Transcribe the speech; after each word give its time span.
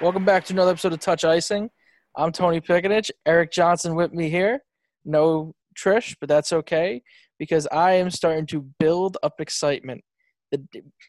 Welcome 0.00 0.24
back 0.24 0.46
to 0.46 0.54
another 0.54 0.70
episode 0.70 0.94
of 0.94 1.00
Touch 1.00 1.26
Icing. 1.26 1.68
I'm 2.16 2.32
Tony 2.32 2.58
Pickett. 2.58 3.10
Eric 3.26 3.52
Johnson 3.52 3.94
with 3.94 4.14
me 4.14 4.30
here. 4.30 4.60
No 5.04 5.54
Trish, 5.78 6.16
but 6.18 6.26
that's 6.26 6.54
okay 6.54 7.02
because 7.38 7.66
I 7.66 7.92
am 7.92 8.10
starting 8.10 8.46
to 8.46 8.62
build 8.78 9.18
up 9.22 9.42
excitement. 9.42 10.02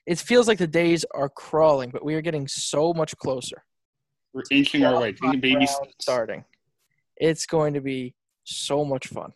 It 0.05 0.19
feels 0.19 0.49
like 0.49 0.57
the 0.57 0.67
days 0.67 1.05
are 1.15 1.29
crawling, 1.29 1.91
but 1.91 2.03
we 2.03 2.15
are 2.15 2.21
getting 2.21 2.49
so 2.49 2.93
much 2.93 3.15
closer. 3.15 3.63
We're 4.33 4.43
inching 4.51 4.83
our 4.83 4.99
way, 4.99 5.13
taking 5.13 5.39
baby 5.39 5.69
starting. 6.01 6.43
It's 7.15 7.45
going 7.45 7.73
to 7.75 7.81
be 7.81 8.13
so 8.43 8.83
much 8.83 9.07
fun. 9.07 9.31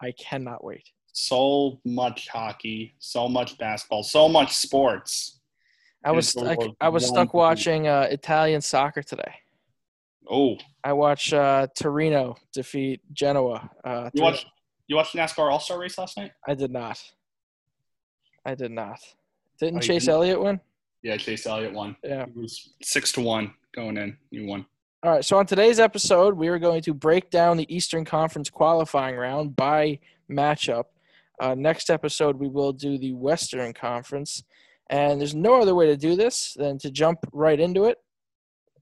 I 0.00 0.12
cannot 0.12 0.62
wait. 0.62 0.84
So 1.12 1.80
much 1.84 2.28
hockey, 2.28 2.94
so 3.00 3.28
much 3.28 3.58
basketball, 3.58 4.04
so 4.04 4.28
much 4.28 4.54
sports. 4.56 5.35
I 6.06 6.12
was 6.12 6.36
I, 6.36 6.56
I, 6.80 6.88
was 6.88 7.04
stuck 7.04 7.34
watching 7.34 7.88
uh, 7.88 8.06
Italian 8.08 8.60
soccer 8.60 9.02
today. 9.02 9.34
Oh, 10.30 10.56
I 10.84 10.92
watched 10.92 11.32
uh, 11.32 11.66
Torino 11.76 12.36
defeat 12.52 13.00
Genoa. 13.12 13.68
Uh, 13.84 14.10
you 14.14 14.22
watched 14.22 14.46
you 14.86 14.94
watched 14.94 15.16
NASCAR 15.16 15.50
All 15.50 15.58
Star 15.58 15.80
race 15.80 15.98
last 15.98 16.16
night? 16.16 16.30
I 16.46 16.54
did 16.54 16.70
not. 16.70 17.02
I 18.44 18.54
did 18.54 18.70
not. 18.70 19.00
Didn't 19.58 19.78
oh, 19.78 19.80
Chase 19.80 20.04
didn't? 20.04 20.14
Elliott 20.14 20.40
win? 20.40 20.60
Yeah, 21.02 21.16
Chase 21.16 21.44
Elliott 21.44 21.72
won. 21.72 21.96
Yeah, 22.04 22.22
it 22.22 22.36
was 22.36 22.70
six 22.84 23.10
to 23.12 23.20
one 23.20 23.52
going 23.74 23.96
in. 23.96 24.16
You 24.30 24.46
won. 24.46 24.64
All 25.02 25.10
right. 25.10 25.24
So 25.24 25.38
on 25.38 25.46
today's 25.46 25.80
episode, 25.80 26.36
we 26.36 26.46
are 26.46 26.60
going 26.60 26.82
to 26.82 26.94
break 26.94 27.30
down 27.30 27.56
the 27.56 27.74
Eastern 27.74 28.04
Conference 28.04 28.48
qualifying 28.48 29.16
round 29.16 29.56
by 29.56 29.98
matchup. 30.30 30.84
Uh, 31.40 31.56
next 31.56 31.90
episode, 31.90 32.38
we 32.38 32.46
will 32.46 32.72
do 32.72 32.96
the 32.96 33.12
Western 33.12 33.72
Conference. 33.72 34.44
And 34.90 35.20
there's 35.20 35.34
no 35.34 35.60
other 35.60 35.74
way 35.74 35.86
to 35.86 35.96
do 35.96 36.16
this 36.16 36.54
than 36.56 36.78
to 36.78 36.90
jump 36.90 37.18
right 37.32 37.58
into 37.58 37.84
it. 37.84 37.98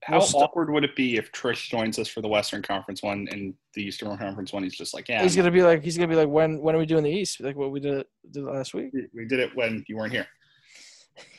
How 0.02 0.18
we'll 0.18 0.26
st- 0.26 0.44
awkward 0.44 0.70
would 0.70 0.84
it 0.84 0.94
be 0.94 1.16
if 1.16 1.32
Trish 1.32 1.70
joins 1.70 1.98
us 1.98 2.08
for 2.08 2.20
the 2.20 2.28
Western 2.28 2.60
Conference 2.60 3.02
one 3.02 3.26
and 3.30 3.54
the 3.72 3.82
Eastern 3.82 4.16
Conference 4.18 4.52
one? 4.52 4.62
He's 4.62 4.76
just 4.76 4.92
like, 4.92 5.08
yeah. 5.08 5.22
He's 5.22 5.34
gonna 5.34 5.50
be 5.50 5.62
like, 5.62 5.82
he's 5.82 5.96
gonna 5.96 6.08
be 6.08 6.16
like, 6.16 6.28
when 6.28 6.60
when 6.60 6.74
are 6.74 6.78
we 6.78 6.84
doing 6.84 7.04
the 7.04 7.10
East? 7.10 7.40
Like 7.40 7.56
what 7.56 7.70
we 7.70 7.80
did, 7.80 8.04
did 8.30 8.44
last 8.44 8.74
week. 8.74 8.90
We 9.14 9.24
did 9.24 9.40
it 9.40 9.56
when 9.56 9.82
you 9.88 9.96
weren't 9.96 10.12
here. 10.12 10.26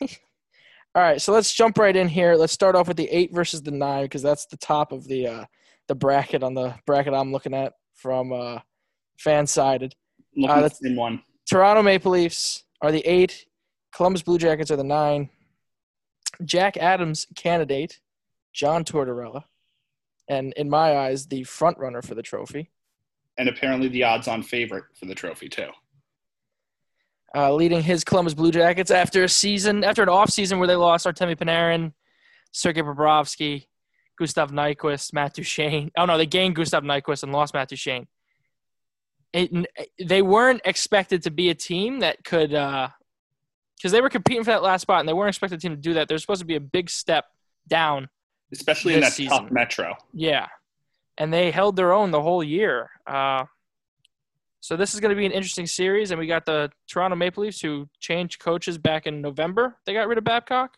All 0.96 1.02
right, 1.02 1.20
so 1.20 1.32
let's 1.32 1.52
jump 1.52 1.78
right 1.78 1.94
in 1.94 2.08
here. 2.08 2.34
Let's 2.34 2.54
start 2.54 2.74
off 2.74 2.88
with 2.88 2.96
the 2.96 3.08
eight 3.10 3.32
versus 3.32 3.62
the 3.62 3.70
nine 3.70 4.04
because 4.04 4.22
that's 4.22 4.46
the 4.46 4.56
top 4.56 4.92
of 4.92 5.06
the 5.06 5.28
uh, 5.28 5.44
the 5.86 5.94
bracket 5.94 6.42
on 6.42 6.54
the 6.54 6.74
bracket 6.86 7.14
I'm 7.14 7.32
looking 7.32 7.54
at 7.54 7.74
from 7.94 8.32
uh, 8.32 8.58
Fansided. 9.24 9.92
Looking 10.36 10.56
uh, 10.56 10.64
at 10.64 10.70
the 10.70 10.88
same 10.88 10.96
one. 10.96 11.22
Toronto 11.48 11.82
Maple 11.82 12.12
Leafs 12.12 12.64
are 12.82 12.90
the 12.90 13.06
eight. 13.06 13.46
Columbus 13.96 14.20
Blue 14.20 14.36
Jackets 14.36 14.70
are 14.70 14.76
the 14.76 14.84
nine. 14.84 15.30
Jack 16.44 16.76
Adams 16.76 17.26
candidate, 17.34 17.98
John 18.52 18.84
Tortorella, 18.84 19.44
and 20.28 20.52
in 20.52 20.68
my 20.68 20.98
eyes, 20.98 21.28
the 21.28 21.44
front 21.44 21.78
runner 21.78 22.02
for 22.02 22.14
the 22.14 22.20
trophy. 22.20 22.70
And 23.38 23.48
apparently 23.48 23.88
the 23.88 24.04
odds-on 24.04 24.42
favorite 24.42 24.84
for 25.00 25.06
the 25.06 25.14
trophy 25.14 25.48
too. 25.48 25.70
Uh, 27.34 27.54
leading 27.54 27.82
his 27.82 28.04
Columbus 28.04 28.34
Blue 28.34 28.50
Jackets 28.50 28.90
after 28.90 29.24
a 29.24 29.28
season, 29.30 29.82
after 29.82 30.02
an 30.02 30.10
off 30.10 30.28
season 30.28 30.58
where 30.58 30.68
they 30.68 30.76
lost 30.76 31.06
Artemi 31.06 31.34
Panarin, 31.34 31.94
Sergei 32.52 32.82
Bobrovsky, 32.82 33.66
Gustav 34.18 34.50
Nyquist, 34.50 35.14
Matt 35.14 35.32
Duchene. 35.32 35.90
Oh 35.96 36.04
no, 36.04 36.18
they 36.18 36.26
gained 36.26 36.54
Gustav 36.54 36.82
Nyquist 36.82 37.22
and 37.22 37.32
lost 37.32 37.54
Matt 37.54 37.70
Duchene. 37.70 38.08
It, 39.32 39.50
they 39.98 40.20
weren't 40.20 40.60
expected 40.66 41.22
to 41.22 41.30
be 41.30 41.48
a 41.48 41.54
team 41.54 42.00
that 42.00 42.24
could 42.24 42.52
uh, 42.52 42.88
because 43.76 43.92
they 43.92 44.00
were 44.00 44.10
competing 44.10 44.44
for 44.44 44.50
that 44.50 44.62
last 44.62 44.82
spot 44.82 45.00
and 45.00 45.08
they 45.08 45.12
weren't 45.12 45.28
expecting 45.28 45.58
the 45.58 45.62
team 45.62 45.72
to 45.72 45.80
do 45.80 45.94
that. 45.94 46.08
There's 46.08 46.22
supposed 46.22 46.40
to 46.40 46.46
be 46.46 46.56
a 46.56 46.60
big 46.60 46.90
step 46.90 47.26
down, 47.68 48.08
especially 48.52 48.94
in 48.94 49.00
that 49.00 49.12
season. 49.12 49.36
tough 49.36 49.50
metro. 49.50 49.96
Yeah, 50.12 50.46
and 51.18 51.32
they 51.32 51.50
held 51.50 51.76
their 51.76 51.92
own 51.92 52.10
the 52.10 52.22
whole 52.22 52.42
year. 52.42 52.90
Uh, 53.06 53.44
so 54.60 54.76
this 54.76 54.94
is 54.94 55.00
going 55.00 55.10
to 55.10 55.16
be 55.16 55.26
an 55.26 55.32
interesting 55.32 55.66
series, 55.66 56.10
and 56.10 56.18
we 56.18 56.26
got 56.26 56.44
the 56.44 56.72
Toronto 56.88 57.16
Maple 57.16 57.44
Leafs 57.44 57.60
who 57.60 57.88
changed 58.00 58.40
coaches 58.40 58.78
back 58.78 59.06
in 59.06 59.20
November. 59.20 59.76
They 59.84 59.92
got 59.92 60.08
rid 60.08 60.18
of 60.18 60.24
Babcock. 60.24 60.76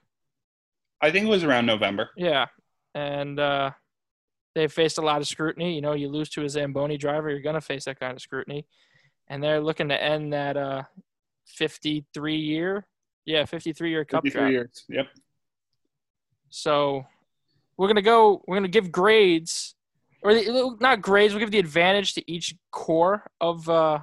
I 1.01 1.11
think 1.11 1.27
it 1.27 1.31
was 1.31 1.45
around 1.45 1.67
November. 1.67 2.11
Yeah, 2.17 2.47
and 2.95 3.39
uh, 3.39 3.71
they 4.55 4.67
faced 4.69 4.99
a 4.99 5.03
lot 5.03 5.21
of 5.21 5.29
scrutiny. 5.29 5.75
You 5.75 5.81
know, 5.81 5.93
you 5.93 6.09
lose 6.09 6.29
to 6.31 6.45
a 6.45 6.49
Zamboni 6.49 6.99
driver, 6.99 7.31
you're 7.31 7.41
going 7.41 7.55
to 7.55 7.61
face 7.61 7.85
that 7.85 8.01
kind 8.01 8.15
of 8.15 8.21
scrutiny, 8.21 8.67
and 9.29 9.43
they're 9.43 9.61
looking 9.61 9.89
to 9.89 10.03
end 10.03 10.33
that 10.33 10.57
uh, 10.57 10.83
53 11.47 12.37
year. 12.37 12.87
Yeah, 13.25 13.45
53 13.45 13.91
year 13.91 14.05
cup 14.05 14.25
53 14.25 14.51
years. 14.51 14.85
Yep. 14.89 15.07
So 16.51 17.05
we're 17.77 17.89
gonna 17.89 18.03
go. 18.03 18.43
We're 18.47 18.57
gonna 18.57 18.69
give 18.69 18.91
grades, 18.91 19.75
or 20.23 20.35
the, 20.35 20.77
not 20.81 21.03
grades. 21.03 21.33
We'll 21.35 21.41
give 21.41 21.51
the 21.51 21.59
advantage 21.59 22.15
to 22.15 22.31
each 22.31 22.55
core 22.71 23.31
of 23.41 23.69
uh, 23.69 24.01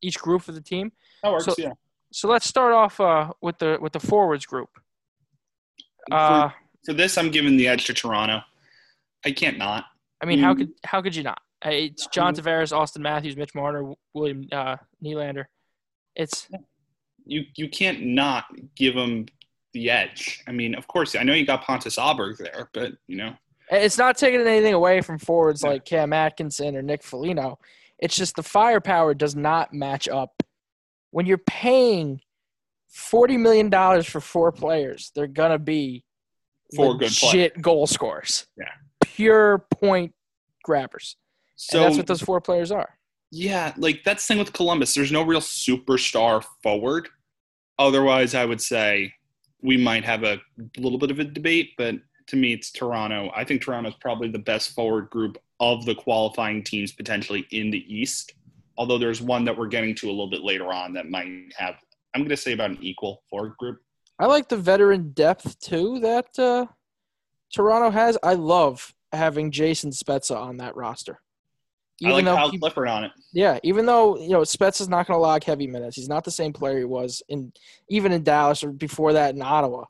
each 0.00 0.18
group 0.18 0.48
of 0.48 0.54
the 0.54 0.60
team. 0.60 0.92
That 1.22 1.32
works. 1.32 1.44
So, 1.44 1.54
yeah. 1.58 1.72
So 2.12 2.28
let's 2.28 2.46
start 2.46 2.72
off 2.72 3.00
uh, 3.00 3.32
with 3.40 3.58
the 3.58 3.78
with 3.80 3.92
the 3.92 4.00
forwards 4.00 4.46
group. 4.46 4.68
Uh, 6.10 6.48
for, 6.48 6.54
for, 6.86 6.92
this, 6.94 7.16
I'm 7.16 7.30
giving 7.30 7.56
the 7.56 7.68
edge 7.68 7.86
to 7.86 7.94
Toronto. 7.94 8.40
I 9.24 9.32
can't 9.32 9.56
not. 9.58 9.84
I 10.20 10.26
mean, 10.26 10.38
mm. 10.38 10.42
how 10.42 10.54
could 10.54 10.70
how 10.84 11.02
could 11.02 11.16
you 11.16 11.22
not? 11.22 11.40
It's 11.64 12.06
John 12.08 12.34
Tavares, 12.34 12.72
Auston 12.72 13.00
Matthews, 13.00 13.36
Mitch 13.36 13.54
Marner, 13.54 13.92
William 14.14 14.46
uh, 14.50 14.76
Nylander. 15.02 15.44
It's 16.16 16.48
you 17.24 17.44
you 17.56 17.68
can't 17.68 18.02
not 18.02 18.44
give 18.74 18.94
them 18.94 19.26
the 19.72 19.90
edge. 19.90 20.42
I 20.46 20.52
mean, 20.52 20.74
of 20.74 20.86
course, 20.86 21.14
I 21.14 21.22
know 21.22 21.34
you 21.34 21.46
got 21.46 21.62
Pontus 21.62 21.96
Aberg 21.96 22.38
there, 22.38 22.68
but 22.72 22.92
you 23.06 23.16
know, 23.16 23.34
it's 23.70 23.98
not 23.98 24.16
taking 24.16 24.40
anything 24.40 24.74
away 24.74 25.00
from 25.00 25.18
forwards 25.18 25.62
yeah. 25.62 25.70
like 25.70 25.84
Cam 25.84 26.12
Atkinson 26.12 26.76
or 26.76 26.82
Nick 26.82 27.02
Foligno. 27.02 27.58
It's 27.98 28.16
just 28.16 28.36
the 28.36 28.42
firepower 28.42 29.14
does 29.14 29.36
not 29.36 29.72
match 29.72 30.08
up. 30.08 30.42
When 31.10 31.26
you're 31.26 31.38
paying 31.38 32.20
forty 32.88 33.36
million 33.36 33.70
dollars 33.70 34.06
for 34.06 34.20
four 34.20 34.52
players, 34.52 35.12
they're 35.14 35.26
gonna 35.26 35.58
be 35.58 36.04
four 36.74 36.96
good 36.96 37.12
goal 37.60 37.86
scorers. 37.86 38.46
Yeah, 38.56 38.72
pure 39.02 39.66
point 39.70 40.14
grabbers. 40.62 41.16
So 41.56 41.78
and 41.78 41.86
that's 41.86 41.96
what 41.96 42.06
those 42.06 42.22
four 42.22 42.40
players 42.40 42.72
are. 42.72 42.98
Yeah, 43.34 43.72
like 43.78 44.04
that's 44.04 44.26
the 44.26 44.34
thing 44.34 44.38
with 44.38 44.52
Columbus. 44.52 44.94
There's 44.94 45.10
no 45.10 45.22
real 45.22 45.40
superstar 45.40 46.44
forward. 46.62 47.08
Otherwise, 47.78 48.34
I 48.34 48.44
would 48.44 48.60
say 48.60 49.14
we 49.62 49.78
might 49.78 50.04
have 50.04 50.22
a 50.22 50.38
little 50.76 50.98
bit 50.98 51.10
of 51.10 51.18
a 51.18 51.24
debate, 51.24 51.70
but 51.78 51.94
to 52.26 52.36
me, 52.36 52.52
it's 52.52 52.70
Toronto. 52.70 53.32
I 53.34 53.44
think 53.44 53.62
Toronto 53.62 53.88
is 53.88 53.94
probably 54.00 54.28
the 54.28 54.38
best 54.38 54.74
forward 54.74 55.08
group 55.08 55.38
of 55.60 55.86
the 55.86 55.94
qualifying 55.94 56.62
teams 56.62 56.92
potentially 56.92 57.46
in 57.52 57.70
the 57.70 57.82
East. 57.92 58.34
Although 58.76 58.98
there's 58.98 59.22
one 59.22 59.46
that 59.46 59.56
we're 59.56 59.66
getting 59.66 59.94
to 59.96 60.08
a 60.08 60.10
little 60.10 60.30
bit 60.30 60.42
later 60.42 60.70
on 60.70 60.92
that 60.92 61.08
might 61.08 61.54
have, 61.56 61.76
I'm 62.14 62.20
going 62.20 62.28
to 62.30 62.36
say 62.36 62.52
about 62.52 62.70
an 62.70 62.78
equal 62.82 63.22
forward 63.30 63.56
group. 63.56 63.80
I 64.18 64.26
like 64.26 64.50
the 64.50 64.58
veteran 64.58 65.12
depth 65.12 65.58
too 65.58 66.00
that 66.00 66.38
uh, 66.38 66.66
Toronto 67.52 67.90
has. 67.90 68.18
I 68.22 68.34
love 68.34 68.92
having 69.10 69.50
Jason 69.50 69.90
Spezza 69.90 70.36
on 70.36 70.58
that 70.58 70.76
roster. 70.76 71.20
Even 72.00 72.12
I 72.12 72.14
like 72.16 72.24
though 72.24 72.36
Kyle 72.36 72.50
he, 72.50 72.58
Clifford 72.58 72.88
on 72.88 73.04
it. 73.04 73.12
Yeah, 73.32 73.58
even 73.62 73.86
though 73.86 74.18
you 74.18 74.30
know 74.30 74.40
Spets 74.40 74.80
is 74.80 74.88
not 74.88 75.06
going 75.06 75.16
to 75.16 75.20
log 75.20 75.44
heavy 75.44 75.66
minutes, 75.66 75.96
he's 75.96 76.08
not 76.08 76.24
the 76.24 76.30
same 76.30 76.52
player 76.52 76.78
he 76.78 76.84
was 76.84 77.22
in 77.28 77.52
even 77.88 78.12
in 78.12 78.22
Dallas 78.22 78.64
or 78.64 78.72
before 78.72 79.12
that 79.12 79.34
in 79.34 79.42
Ottawa. 79.42 79.84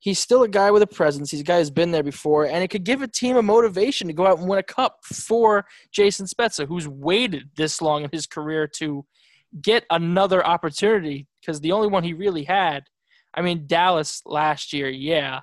He's 0.00 0.18
still 0.18 0.44
a 0.44 0.48
guy 0.48 0.70
with 0.70 0.82
a 0.82 0.86
presence. 0.86 1.30
He's 1.30 1.40
a 1.40 1.44
guy 1.44 1.58
who's 1.58 1.70
been 1.70 1.90
there 1.90 2.04
before, 2.04 2.46
and 2.46 2.62
it 2.62 2.68
could 2.68 2.84
give 2.84 3.02
a 3.02 3.08
team 3.08 3.36
a 3.36 3.42
motivation 3.42 4.06
to 4.06 4.12
go 4.12 4.26
out 4.26 4.38
and 4.38 4.48
win 4.48 4.58
a 4.58 4.62
cup 4.62 4.98
for 5.04 5.66
Jason 5.90 6.26
Spezza, 6.26 6.68
who's 6.68 6.86
waited 6.86 7.50
this 7.56 7.82
long 7.82 8.04
in 8.04 8.10
his 8.12 8.26
career 8.26 8.68
to 8.76 9.04
get 9.60 9.84
another 9.90 10.46
opportunity 10.46 11.26
because 11.40 11.60
the 11.60 11.72
only 11.72 11.88
one 11.88 12.04
he 12.04 12.12
really 12.12 12.44
had, 12.44 12.84
I 13.34 13.42
mean, 13.42 13.66
Dallas 13.66 14.22
last 14.24 14.72
year, 14.72 14.88
yeah, 14.88 15.40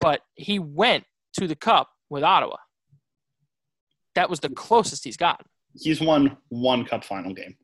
but 0.00 0.22
he 0.34 0.58
went 0.58 1.04
to 1.34 1.46
the 1.46 1.56
cup 1.56 1.90
with 2.10 2.24
Ottawa 2.24 2.56
that 4.14 4.30
was 4.30 4.40
the 4.40 4.48
closest 4.50 5.04
he's 5.04 5.16
gotten. 5.16 5.46
He's 5.74 6.00
won 6.00 6.36
one 6.48 6.84
cup 6.84 7.04
final 7.04 7.34
game. 7.34 7.56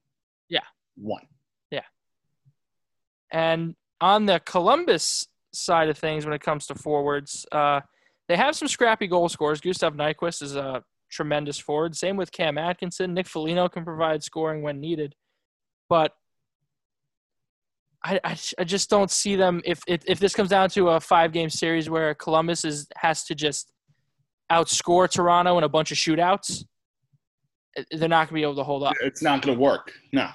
Yeah. 0.48 0.60
One. 0.96 1.22
Yeah. 1.70 1.84
And 3.32 3.76
on 4.00 4.26
the 4.26 4.40
Columbus 4.40 5.28
side 5.52 5.88
of 5.88 5.98
things, 5.98 6.24
when 6.24 6.34
it 6.34 6.40
comes 6.40 6.66
to 6.66 6.74
forwards, 6.74 7.46
uh, 7.52 7.80
they 8.28 8.36
have 8.36 8.56
some 8.56 8.68
scrappy 8.68 9.06
goal 9.06 9.28
scorers. 9.28 9.60
Gustav 9.60 9.94
Nyquist 9.94 10.42
is 10.42 10.56
a 10.56 10.82
tremendous 11.10 11.58
forward. 11.58 11.96
Same 11.96 12.16
with 12.16 12.32
Cam 12.32 12.58
Atkinson. 12.58 13.14
Nick 13.14 13.26
Foligno 13.26 13.68
can 13.68 13.84
provide 13.84 14.22
scoring 14.22 14.62
when 14.62 14.80
needed. 14.80 15.14
But 15.88 16.12
I, 18.04 18.20
I, 18.24 18.36
I 18.58 18.64
just 18.64 18.88
don't 18.88 19.10
see 19.10 19.36
them 19.36 19.60
if, 19.64 19.82
if 19.86 20.02
if 20.06 20.18
this 20.20 20.34
comes 20.34 20.48
down 20.50 20.70
to 20.70 20.90
a 20.90 21.00
five 21.00 21.32
game 21.32 21.50
series 21.50 21.90
where 21.90 22.14
Columbus 22.14 22.64
is 22.64 22.86
has 22.96 23.24
to 23.24 23.34
just 23.34 23.72
outscore 24.50 25.10
Toronto 25.10 25.58
in 25.58 25.64
a 25.64 25.68
bunch 25.68 25.92
of 25.92 25.98
shootouts, 25.98 26.64
they're 27.92 28.08
not 28.08 28.28
going 28.28 28.28
to 28.28 28.34
be 28.34 28.42
able 28.42 28.56
to 28.56 28.64
hold 28.64 28.82
up. 28.82 28.94
It's 29.00 29.22
not 29.22 29.42
going 29.42 29.56
to 29.56 29.60
work. 29.62 29.92
No. 30.12 30.28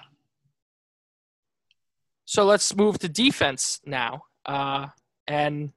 So 2.26 2.44
let's 2.46 2.76
move 2.76 2.98
to 3.00 3.10
defense 3.10 3.82
now. 3.86 4.24
Uh, 4.46 4.88
and 5.28 5.72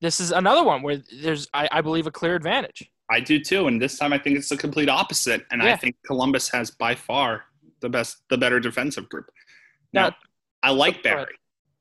this 0.00 0.20
is 0.20 0.30
another 0.32 0.62
one 0.64 0.82
where 0.82 1.02
there's, 1.22 1.48
I, 1.52 1.68
I 1.70 1.80
believe, 1.80 2.06
a 2.06 2.10
clear 2.10 2.34
advantage. 2.34 2.90
I 3.10 3.20
do 3.20 3.38
too, 3.38 3.66
and 3.66 3.80
this 3.80 3.98
time 3.98 4.12
I 4.14 4.18
think 4.18 4.38
it's 4.38 4.48
the 4.48 4.56
complete 4.56 4.88
opposite. 4.88 5.44
And 5.50 5.62
Yeah. 5.62 5.74
I 5.74 5.76
think 5.76 5.96
Columbus 6.06 6.48
has 6.50 6.70
by 6.70 6.94
far 6.94 7.44
the 7.80 7.88
best, 7.88 8.22
the 8.30 8.38
better 8.38 8.60
defensive 8.60 9.08
group. 9.08 9.26
Now- 9.92 10.08
Now, 10.08 10.16
I 10.62 10.70
like. 10.70 11.02
Barrie, 11.02 11.26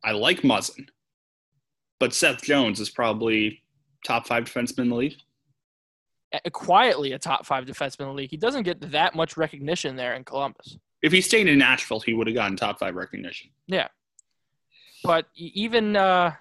I 0.04 0.12
like 0.12 0.42
Muzzin, 0.42 0.88
but 2.01 2.13
Seth 2.13 2.42
Jones 2.44 2.81
is 2.81 2.90
probably 2.90 3.63
top 4.06 4.28
five 4.28 4.44
defenseman 4.44 4.80
in 4.80 4.90
the 4.90 4.95
league. 4.95 5.16
Quietly 6.51 7.12
a 7.12 7.19
top 7.19 7.45
five 7.45 7.65
defenseman 7.65 8.01
in 8.01 8.07
the 8.07 8.13
league. 8.13 8.31
He 8.31 8.38
doesn't 8.38 8.63
get 8.63 8.91
that 8.91 9.13
much 9.15 9.38
recognition 9.38 9.95
there 9.95 10.13
in 10.15 10.24
Columbus. 10.24 10.77
If 11.01 11.12
he 11.12 11.21
stayed 11.21 11.47
in 11.47 11.59
Nashville, 11.59 12.00
he 12.00 12.13
would 12.13 12.27
have 12.27 12.35
gotten 12.35 12.57
top 12.57 12.80
five 12.80 12.95
recognition. 12.95 13.51
Yeah, 13.68 13.88
but 15.03 15.27
even, 15.35 15.95
uh, 15.95 16.33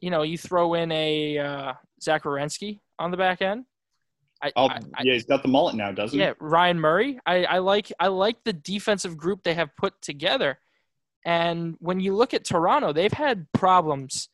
you 0.00 0.10
know, 0.10 0.22
you 0.22 0.38
throw 0.38 0.74
in 0.74 0.90
a 0.92 1.38
uh, 1.38 1.72
Zach 2.00 2.22
Werenski 2.24 2.80
on 2.98 3.10
the 3.10 3.16
back 3.16 3.42
end. 3.42 3.64
I, 4.42 4.52
Oh, 4.56 4.68
I- 4.68 4.76
I- 4.94 5.02
yeah, 5.02 5.12
he's 5.14 5.24
got 5.24 5.42
the 5.42 5.48
mullet 5.48 5.74
now, 5.74 5.90
doesn't 5.92 6.18
he? 6.18 6.24
yeah, 6.24 6.32
Ryan 6.40 6.78
Murray. 6.80 7.18
I, 7.26 7.44
I 7.44 7.58
like 7.58 7.92
I 7.98 8.06
like 8.08 8.44
the 8.44 8.52
defensive 8.52 9.16
group 9.16 9.42
they 9.42 9.54
have 9.54 9.74
put 9.76 10.00
together. 10.00 10.58
And 11.26 11.76
when 11.80 12.00
you 12.00 12.14
look 12.14 12.34
at 12.34 12.44
Toronto, 12.44 12.92
they've 12.92 13.12
had 13.12 13.46
problems. 13.52 14.28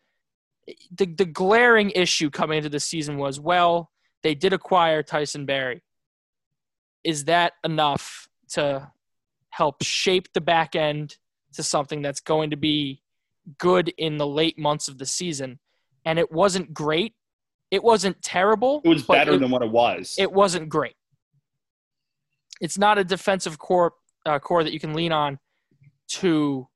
The 0.95 1.07
the 1.07 1.25
glaring 1.25 1.91
issue 1.91 2.31
coming 2.31 2.59
into 2.59 2.69
the 2.69 2.81
season 2.81 3.17
was 3.19 3.41
well, 3.41 3.91
they 4.23 4.35
did 4.35 4.53
acquire 4.53 5.03
Tyson 5.03 5.47
Barrie. 5.47 5.83
Is 7.05 7.25
that 7.25 7.55
enough 7.65 8.29
to 8.51 8.91
help 9.51 9.83
shape 9.83 10.33
the 10.33 10.41
back 10.41 10.75
end 10.77 11.17
to 11.55 11.63
something 11.63 12.03
that's 12.03 12.21
going 12.21 12.51
to 12.51 12.57
be 12.57 13.03
good 13.59 13.89
in 13.97 14.19
the 14.19 14.27
late 14.27 14.59
months 14.59 14.89
of 14.89 14.99
the 14.99 15.07
season? 15.07 15.59
And 16.05 16.19
it 16.19 16.31
wasn't 16.31 16.73
great. 16.75 17.15
It 17.71 17.83
wasn't 17.83 18.21
terrible. 18.23 18.83
It 18.85 18.89
was 18.89 19.03
better 19.05 19.35
it- 19.35 19.39
than 19.39 19.51
what 19.51 19.63
it 19.63 19.71
was. 19.71 20.17
it 20.19 20.31
wasn't 20.33 20.69
great. 20.69 20.95
It's 22.61 22.77
not 22.77 22.99
a 22.99 23.05
defensive 23.05 23.59
core 23.59 23.95
uh, 24.27 24.39
core 24.39 24.63
that 24.63 24.73
you 24.75 24.79
can 24.81 24.93
lean 24.93 25.13
on 25.13 25.39
to 26.09 26.69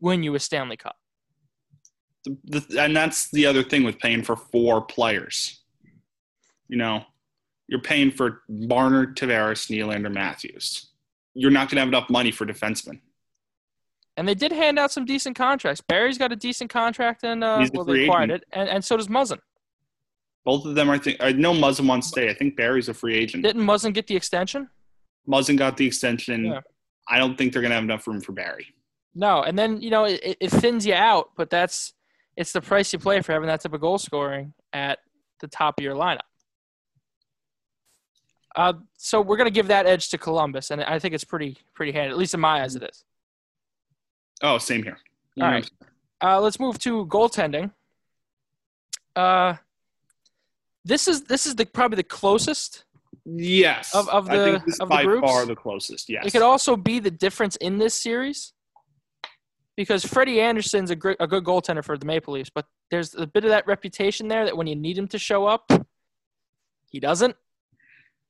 win 0.00 0.24
you 0.24 0.34
a 0.34 0.40
Stanley 0.40 0.76
Cup. 0.76 0.96
The- 2.24 2.60
the- 2.68 2.82
and 2.82 2.96
that's 2.96 3.30
the 3.30 3.46
other 3.46 3.62
thing 3.62 3.84
with 3.84 3.98
paying 4.00 4.24
for 4.24 4.34
four 4.34 4.82
players. 4.82 5.57
You 6.68 6.76
know, 6.76 7.04
you're 7.66 7.80
paying 7.80 8.10
for 8.10 8.42
Marner, 8.48 9.06
Tavares, 9.06 9.70
Nylander, 9.70 10.12
Matthews. 10.12 10.88
You're 11.34 11.50
not 11.50 11.68
going 11.68 11.76
to 11.76 11.80
have 11.80 11.88
enough 11.88 12.10
money 12.10 12.30
for 12.30 12.46
defensemen. 12.46 13.00
And 14.16 14.26
they 14.26 14.34
did 14.34 14.50
hand 14.50 14.78
out 14.78 14.90
some 14.90 15.04
decent 15.04 15.36
contracts. 15.36 15.80
Barrie's 15.80 16.18
got 16.18 16.32
a 16.32 16.36
decent 16.36 16.70
contract, 16.70 17.22
and 17.22 17.44
uh, 17.44 17.64
well, 17.72 17.84
they 17.84 18.04
acquired 18.04 18.30
agent. 18.30 18.42
it, 18.42 18.58
and, 18.58 18.68
and 18.68 18.84
so 18.84 18.96
does 18.96 19.06
Muzzin. 19.06 19.38
Both 20.44 20.64
of 20.64 20.74
them, 20.74 20.90
I 20.90 20.98
think. 20.98 21.18
I 21.20 21.32
know 21.32 21.52
Muzzin 21.52 21.86
wants 21.86 22.08
to 22.08 22.10
stay. 22.12 22.28
I 22.30 22.34
think 22.34 22.56
Barrie's 22.56 22.88
a 22.88 22.94
free 22.94 23.14
agent. 23.14 23.44
Didn't 23.44 23.62
Muzzin 23.62 23.92
get 23.92 24.08
the 24.08 24.16
extension? 24.16 24.68
Muzzin 25.28 25.56
got 25.56 25.76
the 25.76 25.86
extension. 25.86 26.46
Yeah. 26.46 26.60
I 27.08 27.18
don't 27.18 27.38
think 27.38 27.52
they're 27.52 27.62
going 27.62 27.70
to 27.70 27.76
have 27.76 27.84
enough 27.84 28.06
room 28.06 28.20
for 28.20 28.32
Barry. 28.32 28.66
No, 29.14 29.42
and 29.42 29.58
then 29.58 29.80
you 29.80 29.90
know 29.90 30.04
it, 30.04 30.36
it 30.40 30.50
thins 30.50 30.86
you 30.86 30.94
out, 30.94 31.30
but 31.36 31.50
that's 31.50 31.92
it's 32.36 32.52
the 32.52 32.60
price 32.60 32.92
you 32.92 32.98
play 32.98 33.20
for 33.20 33.32
having 33.32 33.48
that 33.48 33.60
type 33.60 33.72
of 33.72 33.80
goal 33.80 33.98
scoring 33.98 34.54
at 34.72 34.98
the 35.40 35.48
top 35.48 35.78
of 35.78 35.84
your 35.84 35.94
lineup. 35.94 36.20
Uh, 38.58 38.72
so 38.96 39.20
we're 39.20 39.36
gonna 39.36 39.50
give 39.50 39.68
that 39.68 39.86
edge 39.86 40.08
to 40.08 40.18
Columbus, 40.18 40.72
and 40.72 40.82
I 40.82 40.98
think 40.98 41.14
it's 41.14 41.22
pretty 41.22 41.58
pretty 41.74 41.92
handy, 41.92 42.10
at 42.10 42.18
least 42.18 42.34
in 42.34 42.40
my 42.40 42.62
eyes, 42.62 42.74
it 42.74 42.82
is. 42.82 43.04
Oh, 44.42 44.58
same 44.58 44.82
here. 44.82 44.98
You 45.36 45.44
All 45.44 45.50
right. 45.52 45.70
Uh, 46.20 46.40
let's 46.40 46.58
move 46.58 46.76
to 46.80 47.06
goaltending. 47.06 47.70
Uh, 49.14 49.54
this 50.84 51.06
is 51.06 51.22
this 51.22 51.46
is 51.46 51.54
the 51.54 51.66
probably 51.66 51.94
the 51.96 52.02
closest. 52.02 52.84
Yes. 53.24 53.94
Of- 53.94 54.08
of 54.08 54.28
I 54.28 54.36
the- 54.36 54.62
is 54.66 54.80
of 54.80 54.88
the 54.88 54.94
by 54.94 55.04
groups? 55.04 55.28
far 55.28 55.46
the 55.46 55.54
closest. 55.54 56.08
Yes. 56.08 56.26
It 56.26 56.32
could 56.32 56.42
also 56.42 56.76
be 56.76 56.98
the 56.98 57.12
difference 57.12 57.54
in 57.56 57.78
this 57.78 57.94
series 57.94 58.54
because 59.76 60.04
Freddie 60.04 60.40
Andersen's 60.40 60.90
a 60.90 60.96
great, 60.96 61.18
a 61.20 61.28
good 61.28 61.44
goaltender 61.44 61.84
for 61.84 61.96
the 61.96 62.06
Maple 62.06 62.34
Leafs, 62.34 62.50
but 62.50 62.66
there's 62.90 63.14
a 63.14 63.26
bit 63.26 63.44
of 63.44 63.50
that 63.50 63.68
reputation 63.68 64.26
there 64.26 64.44
that 64.44 64.56
when 64.56 64.66
you 64.66 64.74
need 64.74 64.98
him 64.98 65.06
to 65.08 65.18
show 65.18 65.46
up, 65.46 65.70
he 66.90 66.98
doesn't. 66.98 67.36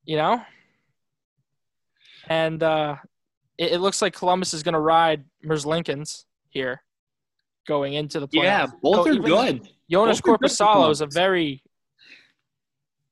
You 0.08 0.16
know, 0.16 0.42
and 2.28 2.62
uh, 2.62 2.96
it, 3.58 3.72
it 3.72 3.78
looks 3.80 4.00
like 4.00 4.14
Columbus 4.14 4.54
is 4.54 4.62
going 4.62 4.72
to 4.72 4.80
ride 4.80 5.24
Lincoln's 5.44 6.24
here 6.48 6.80
going 7.66 7.92
into 7.92 8.18
the 8.18 8.26
playoffs. 8.26 8.42
yeah, 8.42 8.66
both 8.82 9.06
So 9.06 9.12
are 9.12 9.14
good. 9.18 9.68
Jonas 9.90 10.22
Both 10.22 10.34
are 10.34 10.38
Corposalo 10.38 10.90
is 10.90 11.02
a 11.02 11.06
very, 11.06 11.62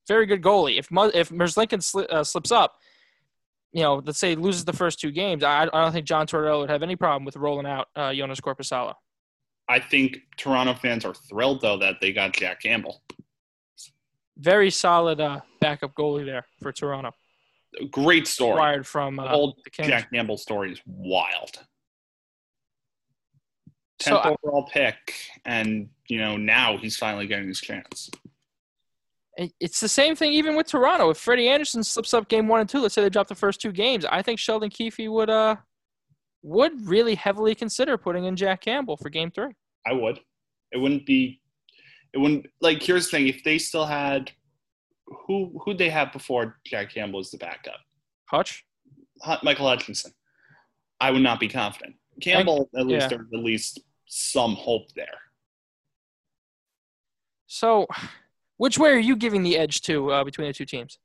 very 0.09 0.25
good 0.25 0.41
goalie. 0.41 0.79
If 0.79 0.91
Mu- 0.91 1.11
if 1.13 1.29
Merzlinkin 1.29 1.81
sli- 1.81 2.11
uh, 2.11 2.25
slips 2.25 2.51
up, 2.51 2.77
you 3.73 3.83
know, 3.83 4.03
let's 4.05 4.19
say 4.19 4.31
he 4.31 4.37
loses 4.37 4.65
the 4.65 4.73
first 4.73 4.99
two 4.99 5.11
games, 5.11 5.45
I, 5.45 5.65
I 5.65 5.67
don't 5.67 5.93
think 5.93 6.07
John 6.07 6.27
Tortorella 6.27 6.61
would 6.61 6.71
have 6.71 6.83
any 6.83 6.97
problem 6.97 7.27
with 7.27 7.37
rolling 7.37 7.67
out 7.67 7.89
uh, 7.95 8.09
Joonas 8.09 8.41
Korpisalo. 8.41 8.95
I 9.69 9.81
think 9.81 10.17
Toronto 10.39 10.73
fans 10.73 11.05
are 11.05 11.13
thrilled 11.13 11.61
though 11.61 11.77
that 11.77 11.97
they 12.01 12.13
got 12.15 12.33
Jack 12.35 12.63
Campbell. 12.63 13.03
Very 14.39 14.71
solid 14.71 15.21
uh, 15.21 15.41
backup 15.61 15.95
goalie 15.95 16.25
there 16.25 16.45
for 16.63 16.73
Toronto. 16.73 17.13
Great 17.91 18.27
story. 18.27 18.53
Acquired 18.53 18.87
from 18.87 19.17
The 19.17 19.23
uh, 19.23 19.51
Kings. 19.73 19.89
Jack 19.89 20.11
Campbell 20.13 20.37
story 20.39 20.73
is 20.73 20.81
wild. 20.87 21.59
So 24.01 24.11
Tenth 24.11 24.27
I- 24.27 24.37
overall 24.45 24.65
pick, 24.65 25.15
and 25.45 25.89
you 26.09 26.19
know 26.19 26.37
now 26.37 26.77
he's 26.77 26.97
finally 26.97 27.27
getting 27.27 27.49
his 27.49 27.61
chance. 27.61 28.11
It's 29.61 29.81
the 29.81 29.89
same 29.89 30.17
thing 30.17 30.33
even 30.33 30.57
with 30.57 30.67
Toronto. 30.67 31.11
If 31.11 31.19
Freddie 31.19 31.49
Andersen 31.49 31.85
slips 31.85 32.15
up 32.15 32.29
game 32.29 32.49
one 32.49 32.61
and 32.61 32.69
two, 32.69 32.81
let's 32.81 32.95
say 32.95 33.03
they 33.03 33.11
drop 33.11 33.29
the 33.29 33.35
first 33.35 33.61
two 33.61 33.73
games, 33.73 34.07
I 34.07 34.23
think 34.23 34.39
Sheldon 34.39 34.71
Keefe 34.71 34.99
would 34.99 35.29
uh 35.31 35.57
would 36.43 36.87
really 36.87 37.15
heavily 37.15 37.55
consider 37.55 37.99
putting 37.99 38.25
in 38.25 38.37
Jack 38.37 38.63
Campbell 38.63 38.97
for 38.97 39.11
game 39.11 39.31
three. 39.31 39.53
I 39.87 39.93
would. 39.93 40.21
It 40.73 40.79
wouldn't 40.79 41.07
be. 41.07 41.41
It 42.17 42.21
wouldn't 42.21 42.47
like. 42.63 42.83
Here's 42.83 43.05
the 43.05 43.11
thing: 43.11 43.29
if 43.29 43.45
they 43.45 43.59
still 43.59 43.85
had, 43.85 44.33
who 45.05 45.61
who'd 45.63 45.77
they 45.77 45.91
have 45.91 46.15
before 46.15 46.57
Jack 46.65 46.95
Campbell 46.95 47.19
was 47.19 47.31
the 47.31 47.37
backup? 47.37 47.81
Hutch? 48.25 48.65
Hu- 49.23 49.37
Michael 49.43 49.69
Hutchinson. 49.69 50.13
I 50.99 51.11
would 51.11 51.21
not 51.21 51.39
be 51.39 51.47
confident. 51.47 51.95
Campbell, 52.23 52.71
at 52.75 52.87
least, 52.87 53.03
yeah. 53.03 53.19
there's 53.19 53.29
at 53.35 53.41
least 53.41 53.81
some 54.07 54.55
hope 54.55 54.91
there. 54.97 55.19
So, 57.49 57.87
which 58.57 58.79
way 58.79 58.93
are 58.93 58.99
you 58.99 59.15
giving 59.15 59.43
the 59.43 59.59
edge 59.59 59.83
to 59.83 60.11
uh, 60.11 60.25
between 60.25 60.47
the 60.47 60.55
two 60.55 60.65
teams? 60.65 60.99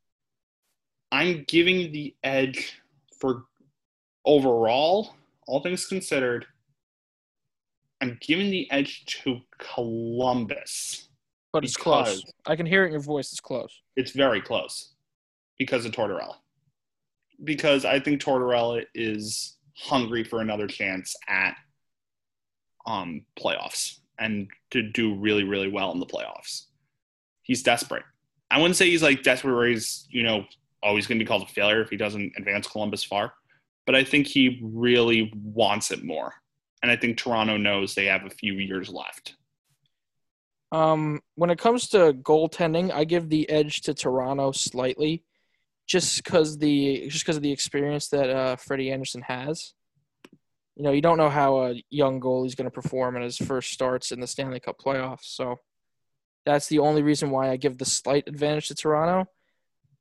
I'm 1.11 1.43
giving 1.45 1.91
the 1.91 2.15
edge 2.23 2.81
for 3.19 3.47
overall, 4.23 5.15
all 5.45 5.61
things 5.61 5.85
considered. 5.87 6.45
I'm 8.01 8.17
giving 8.19 8.49
the 8.49 8.69
edge 8.71 9.05
to 9.23 9.39
Columbus. 9.59 11.07
But 11.53 11.63
it's 11.63 11.77
close. 11.77 12.23
I 12.45 12.55
can 12.55 12.65
hear 12.65 12.83
it 12.83 12.87
in 12.87 12.93
your 12.93 13.01
voice. 13.01 13.31
It's 13.31 13.41
close. 13.41 13.81
It's 13.95 14.11
very 14.11 14.41
close 14.41 14.93
because 15.59 15.85
of 15.85 15.91
Tortorella. 15.91 16.35
Because 17.43 17.85
I 17.85 17.99
think 17.99 18.21
Tortorella 18.21 18.85
is 18.95 19.57
hungry 19.75 20.23
for 20.23 20.41
another 20.41 20.67
chance 20.67 21.15
at 21.27 21.55
um, 22.85 23.25
playoffs 23.39 23.99
and 24.17 24.47
to 24.71 24.81
do 24.81 25.15
really, 25.15 25.43
really 25.43 25.69
well 25.69 25.91
in 25.91 25.99
the 25.99 26.05
playoffs. 26.05 26.65
He's 27.43 27.63
desperate. 27.63 28.03
I 28.49 28.59
wouldn't 28.59 28.77
say 28.77 28.89
he's 28.89 29.03
like 29.03 29.23
desperate 29.23 29.55
where 29.55 29.67
he's, 29.67 30.07
you 30.09 30.23
know, 30.23 30.45
always 30.83 31.05
going 31.05 31.19
to 31.19 31.23
be 31.23 31.27
called 31.27 31.43
a 31.43 31.47
failure 31.47 31.81
if 31.81 31.89
he 31.89 31.97
doesn't 31.97 32.33
advance 32.37 32.67
Columbus 32.67 33.03
far. 33.03 33.33
But 33.85 33.95
I 33.95 34.03
think 34.03 34.27
he 34.27 34.59
really 34.63 35.31
wants 35.35 35.91
it 35.91 36.03
more. 36.03 36.33
And 36.81 36.91
I 36.91 36.95
think 36.95 37.17
Toronto 37.17 37.57
knows 37.57 37.93
they 37.93 38.05
have 38.05 38.25
a 38.25 38.29
few 38.29 38.53
years 38.53 38.89
left. 38.89 39.35
Um, 40.71 41.21
when 41.35 41.49
it 41.49 41.59
comes 41.59 41.89
to 41.89 42.13
goaltending, 42.13 42.91
I 42.91 43.03
give 43.03 43.29
the 43.29 43.49
edge 43.49 43.81
to 43.81 43.93
Toronto 43.93 44.51
slightly, 44.51 45.23
just 45.87 46.23
because 46.23 46.57
the 46.57 47.07
just 47.09 47.25
because 47.25 47.35
of 47.35 47.43
the 47.43 47.51
experience 47.51 48.07
that 48.09 48.29
uh, 48.29 48.55
Freddie 48.55 48.91
Andersen 48.91 49.21
has. 49.23 49.73
You 50.75 50.83
know, 50.83 50.91
you 50.91 51.01
don't 51.01 51.17
know 51.17 51.29
how 51.29 51.65
a 51.65 51.83
young 51.89 52.21
goalie's 52.21 52.55
going 52.55 52.65
to 52.65 52.71
perform 52.71 53.17
in 53.17 53.21
his 53.21 53.37
first 53.37 53.71
starts 53.71 54.11
in 54.11 54.21
the 54.21 54.27
Stanley 54.27 54.61
Cup 54.61 54.77
playoffs, 54.79 55.25
so 55.25 55.59
that's 56.45 56.67
the 56.67 56.79
only 56.79 57.03
reason 57.03 57.29
why 57.29 57.49
I 57.49 57.57
give 57.57 57.77
the 57.77 57.85
slight 57.85 58.27
advantage 58.27 58.69
to 58.69 58.75
Toronto. 58.75 59.29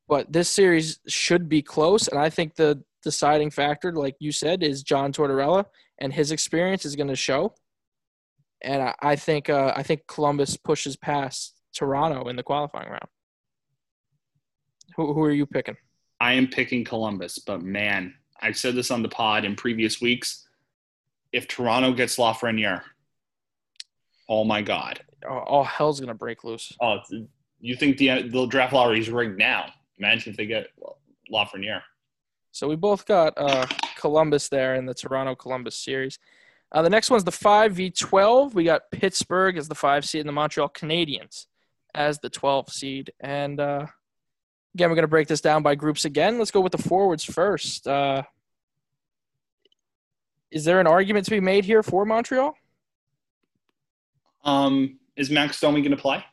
But 0.09 0.33
this 0.33 0.49
series 0.49 1.01
should 1.09 1.49
be 1.49 1.63
close, 1.63 2.07
and 2.07 2.19
I 2.19 2.31
think 2.31 2.55
the 2.55 2.83
deciding 3.03 3.51
factor, 3.51 3.93
like 3.93 4.17
you 4.21 4.31
said, 4.31 4.63
is 4.63 4.83
John 4.83 5.13
Tortorella, 5.13 5.65
and 6.01 6.13
his 6.13 6.33
experience 6.33 6.85
is 6.85 6.97
going 6.97 7.09
to 7.09 7.17
show 7.17 7.55
and 8.63 8.83
I, 8.83 8.95
I 9.01 9.17
think 9.17 9.49
uh, 9.49 9.73
I 9.75 9.83
think 9.83 10.07
Columbus 10.07 10.57
pushes 10.57 10.97
past 10.97 11.55
Toronto 11.75 12.29
in 12.29 12.37
the 12.37 12.43
qualifying 12.43 12.89
round. 12.89 13.09
Who 14.97 15.13
who 15.15 15.23
are 15.23 15.31
you 15.31 15.47
picking? 15.47 15.77
I 16.21 16.35
am 16.35 16.49
picking 16.49 16.85
Columbus, 16.85 17.39
but 17.39 17.63
man, 17.63 18.15
I've 18.41 18.59
said 18.59 18.75
this 18.75 18.91
on 18.91 19.03
the 19.03 19.09
pod 19.09 19.45
in 19.45 19.57
previous 19.57 20.01
weeks. 20.01 20.47
If 21.33 21.49
Toronto 21.49 21.93
gets 21.93 22.17
Lafreniere, 22.17 22.83
oh 24.29 24.45
my 24.45 24.63
God, 24.63 25.01
all 25.29 25.65
hell's 25.65 26.01
gonna 26.01 26.15
break 26.15 26.45
loose. 26.45 26.73
Oh, 26.81 26.99
you 27.61 27.77
think 27.77 27.97
the 27.97 28.23
the 28.29 28.47
draft 28.47 28.73
lottery 28.73 29.01
is 29.01 29.09
rigged 29.09 29.39
now? 29.39 29.73
Imagine 29.99 30.33
if 30.33 30.37
they 30.37 30.47
get 30.47 30.69
Lafreniere. 31.33 31.83
So 32.53 32.69
we 32.69 32.75
both 32.75 33.07
got 33.07 33.33
uh, 33.37 33.67
Columbus 34.01 34.49
there 34.49 34.75
in 34.75 34.87
the 34.87 34.95
Toronto 34.95 35.35
Columbus 35.35 35.77
series. 35.77 36.19
Uh, 36.73 36.83
the 36.83 36.91
next 36.91 37.11
one's 37.11 37.25
the 37.25 37.33
five 37.33 37.73
v 37.73 37.91
twelve. 37.91 38.55
We 38.55 38.65
got 38.65 38.91
Pittsburgh 38.91 39.57
as 39.57 39.69
the 39.69 39.75
five 39.75 40.05
seed 40.05 40.21
and 40.21 40.29
the 40.29 40.33
Montreal 40.41 40.71
Canadiens 40.71 41.47
as 41.95 42.19
the 42.19 42.31
twelve 42.31 42.69
seed. 42.69 43.13
And 43.21 43.61
uh, 43.61 43.87
again, 44.75 44.89
we're 44.89 44.97
gonna 44.97 45.09
break 45.17 45.29
this 45.29 45.41
down 45.41 45.63
by 45.63 45.75
groups 45.75 46.05
again. 46.05 46.39
Let's 46.39 46.51
go 46.51 46.61
with 46.61 46.73
the 46.73 46.83
forwards 46.91 47.25
first. 47.25 47.87
Uh, 47.87 48.23
is 50.51 50.65
there 50.65 50.81
an 50.81 50.87
argument 50.87 51.25
to 51.27 51.31
be 51.31 51.41
made 51.41 51.65
here 51.65 51.83
for 51.83 52.05
Montreal? 52.05 52.55
Um, 54.45 54.99
is 55.17 55.31
Max 55.31 55.61
Domi 55.61 55.83
going 55.83 55.97
to 55.97 56.01
play? 56.01 56.25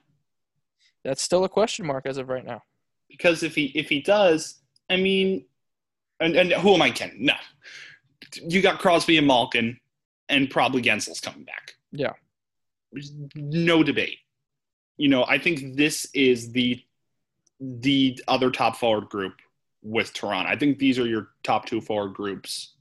That's 1.03 1.21
still 1.21 1.43
a 1.43 1.49
question 1.49 1.85
mark 1.85 2.05
as 2.05 2.17
of 2.17 2.29
right 2.29 2.45
now. 2.45 2.63
Because 3.09 3.43
if 3.43 3.53
he 3.53 3.65
if 3.75 3.89
he 3.89 4.01
does, 4.01 4.61
I 4.89 4.97
mean, 4.97 5.45
and, 6.19 6.35
and 6.35 6.51
who 6.53 6.73
am 6.73 6.81
I 6.81 6.91
kidding? 6.91 7.25
No, 7.25 7.33
you 8.35 8.61
got 8.61 8.79
Crosby 8.79 9.17
and 9.17 9.27
Malkin, 9.27 9.79
and 10.29 10.49
probably 10.49 10.81
Guentzel's 10.81 11.19
coming 11.19 11.43
back. 11.43 11.73
Yeah. 11.91 12.13
There's 12.91 13.11
no 13.35 13.83
debate. 13.83 14.17
You 14.97 15.09
know, 15.09 15.25
I 15.25 15.37
think 15.37 15.75
this 15.75 16.07
is 16.13 16.51
the 16.51 16.81
the 17.59 18.19
other 18.27 18.51
top 18.51 18.75
forward 18.77 19.09
group 19.09 19.33
with 19.81 20.13
Toronto. 20.13 20.49
I 20.49 20.55
think 20.57 20.77
these 20.79 20.99
are 20.99 21.07
your 21.07 21.29
top 21.43 21.65
two 21.65 21.81
forward 21.81 22.13
groups 22.13 22.73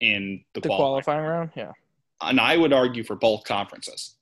in 0.00 0.44
the, 0.54 0.60
The 0.60 0.68
qualifying. 0.68 1.04
qualifying 1.20 1.24
round, 1.24 1.50
yeah. 1.56 1.72
and 2.20 2.40
I 2.40 2.56
would 2.56 2.72
argue 2.72 3.04
for 3.04 3.14
both 3.16 3.44
conferences 3.44 4.16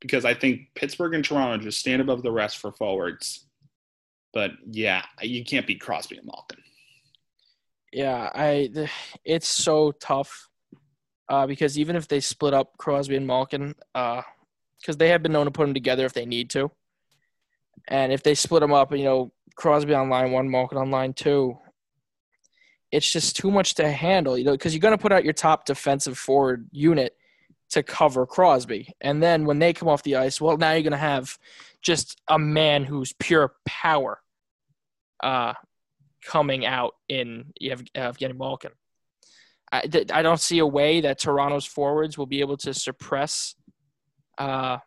because 0.00 0.24
I 0.24 0.34
think 0.34 0.68
Pittsburgh 0.74 1.14
and 1.14 1.24
Toronto 1.24 1.62
just 1.62 1.80
stand 1.80 2.00
above 2.02 2.22
the 2.22 2.32
rest 2.32 2.58
for 2.58 2.72
forwards. 2.72 3.46
But 4.32 4.52
yeah, 4.70 5.02
you 5.22 5.44
can't 5.44 5.66
beat 5.66 5.80
Crosby 5.80 6.16
and 6.16 6.26
Malkin. 6.26 6.58
Yeah, 7.94 8.28
I 8.34 8.70
it's 9.24 9.46
so 9.46 9.92
tough 9.92 10.48
uh, 11.28 11.46
because 11.46 11.78
even 11.78 11.94
if 11.94 12.08
they 12.08 12.18
split 12.18 12.52
up 12.52 12.76
Crosby 12.76 13.14
and 13.14 13.24
Malkin, 13.24 13.76
because 13.92 14.96
they 14.96 15.10
have 15.10 15.22
been 15.22 15.30
known 15.30 15.44
to 15.44 15.52
put 15.52 15.64
them 15.64 15.74
together 15.74 16.04
if 16.04 16.12
they 16.12 16.26
need 16.26 16.50
to, 16.50 16.72
and 17.86 18.12
if 18.12 18.24
they 18.24 18.34
split 18.34 18.62
them 18.62 18.72
up, 18.72 18.90
you 18.90 19.04
know, 19.04 19.32
Crosby 19.54 19.94
on 19.94 20.08
line 20.08 20.32
one, 20.32 20.50
Malkin 20.50 20.76
on 20.76 20.90
line 20.90 21.12
two, 21.12 21.56
it's 22.90 23.12
just 23.12 23.36
too 23.36 23.52
much 23.52 23.76
to 23.76 23.88
handle. 23.88 24.36
You 24.36 24.44
know, 24.44 24.52
because 24.52 24.74
you're 24.74 24.80
going 24.80 24.98
to 24.98 25.00
put 25.00 25.12
out 25.12 25.22
your 25.22 25.32
top 25.32 25.64
defensive 25.64 26.18
forward 26.18 26.68
unit 26.72 27.16
to 27.70 27.84
cover 27.84 28.26
Crosby, 28.26 28.92
and 29.00 29.22
then 29.22 29.44
when 29.44 29.60
they 29.60 29.72
come 29.72 29.88
off 29.88 30.02
the 30.02 30.16
ice, 30.16 30.40
well, 30.40 30.56
now 30.56 30.72
you're 30.72 30.82
going 30.82 30.90
to 30.90 30.96
have 30.98 31.38
just 31.80 32.20
a 32.26 32.40
man 32.40 32.82
who's 32.82 33.12
pure 33.12 33.54
power. 33.64 34.20
Uh, 35.22 35.54
coming 36.24 36.64
out 36.66 36.94
in 37.08 37.52
Ev- 37.62 37.84
Evgeny 37.94 38.36
Malkin. 38.36 38.72
I, 39.72 39.80
th- 39.82 40.10
I 40.12 40.22
don't 40.22 40.40
see 40.40 40.58
a 40.60 40.66
way 40.66 41.00
that 41.00 41.18
Toronto's 41.18 41.66
forwards 41.66 42.16
will 42.16 42.26
be 42.26 42.40
able 42.40 42.56
to 42.58 42.72
suppress 42.72 43.54
uh, 44.38 44.78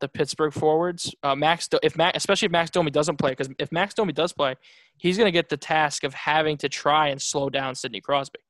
the 0.00 0.08
Pittsburgh 0.08 0.52
forwards. 0.52 1.14
Uh, 1.22 1.34
Max, 1.34 1.68
Do- 1.68 1.78
if 1.82 1.96
Max, 1.96 2.16
especially 2.18 2.46
if 2.46 2.52
Max 2.52 2.70
Domi 2.70 2.90
doesn't 2.90 3.16
play, 3.16 3.30
because 3.30 3.48
if 3.58 3.72
Max 3.72 3.94
Domi 3.94 4.12
does 4.12 4.32
play, 4.32 4.54
he's 4.98 5.16
going 5.16 5.26
to 5.26 5.32
get 5.32 5.48
the 5.48 5.56
task 5.56 6.04
of 6.04 6.12
having 6.12 6.56
to 6.58 6.68
try 6.68 7.08
and 7.08 7.20
slow 7.20 7.48
down 7.48 7.74
Sidney 7.74 8.00
Crosby. 8.00 8.40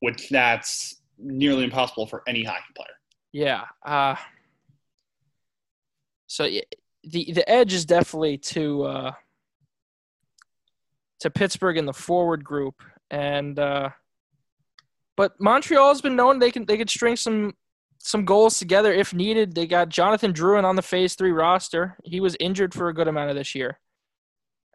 which 0.00 0.28
that's 0.28 1.00
nearly 1.18 1.64
impossible 1.64 2.06
for 2.06 2.22
any 2.26 2.44
hockey 2.44 2.72
player. 2.76 2.88
Yeah. 3.32 3.64
Uh, 3.86 4.16
so 6.26 6.44
the 7.04 7.32
the 7.32 7.48
edge 7.48 7.72
is 7.72 7.84
definitely 7.84 8.38
to 8.38 8.82
uh, 8.84 9.12
to 11.22 11.30
Pittsburgh 11.30 11.78
in 11.78 11.86
the 11.86 11.92
forward 11.92 12.44
group, 12.44 12.82
and 13.10 13.58
uh, 13.58 13.90
but 15.16 15.40
Montreal's 15.40 16.00
been 16.00 16.16
known 16.16 16.38
they 16.38 16.50
can 16.50 16.66
they 16.66 16.76
could 16.76 16.90
string 16.90 17.16
some 17.16 17.54
some 17.98 18.24
goals 18.24 18.58
together 18.58 18.92
if 18.92 19.14
needed. 19.14 19.54
They 19.54 19.66
got 19.66 19.88
Jonathan 19.88 20.32
Drouin 20.32 20.64
on 20.64 20.76
the 20.76 20.82
Phase 20.82 21.14
Three 21.14 21.30
roster. 21.30 21.96
He 22.04 22.20
was 22.20 22.36
injured 22.40 22.74
for 22.74 22.88
a 22.88 22.94
good 22.94 23.08
amount 23.08 23.30
of 23.30 23.36
this 23.36 23.54
year. 23.54 23.78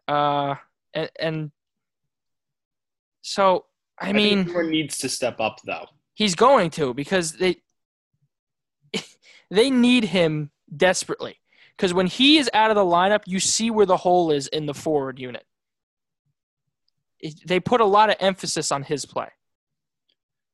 Uh, 0.06 0.54
and, 0.94 1.10
and 1.20 1.50
so 3.20 3.66
I 4.00 4.12
mean 4.12 4.46
think 4.46 4.70
needs 4.70 4.98
to 4.98 5.08
step 5.08 5.40
up 5.40 5.60
though. 5.66 5.86
He's 6.14 6.34
going 6.34 6.70
to 6.70 6.94
because 6.94 7.32
they 7.32 7.56
they 9.50 9.70
need 9.70 10.04
him 10.04 10.50
desperately. 10.74 11.40
Because 11.76 11.94
when 11.94 12.06
he 12.08 12.38
is 12.38 12.50
out 12.54 12.70
of 12.70 12.74
the 12.74 12.84
lineup, 12.84 13.22
you 13.26 13.38
see 13.38 13.70
where 13.70 13.86
the 13.86 13.98
hole 13.98 14.32
is 14.32 14.48
in 14.48 14.66
the 14.66 14.74
forward 14.74 15.20
unit. 15.20 15.44
They 17.46 17.60
put 17.60 17.80
a 17.80 17.84
lot 17.84 18.10
of 18.10 18.16
emphasis 18.20 18.70
on 18.72 18.82
his 18.82 19.04
play. 19.04 19.28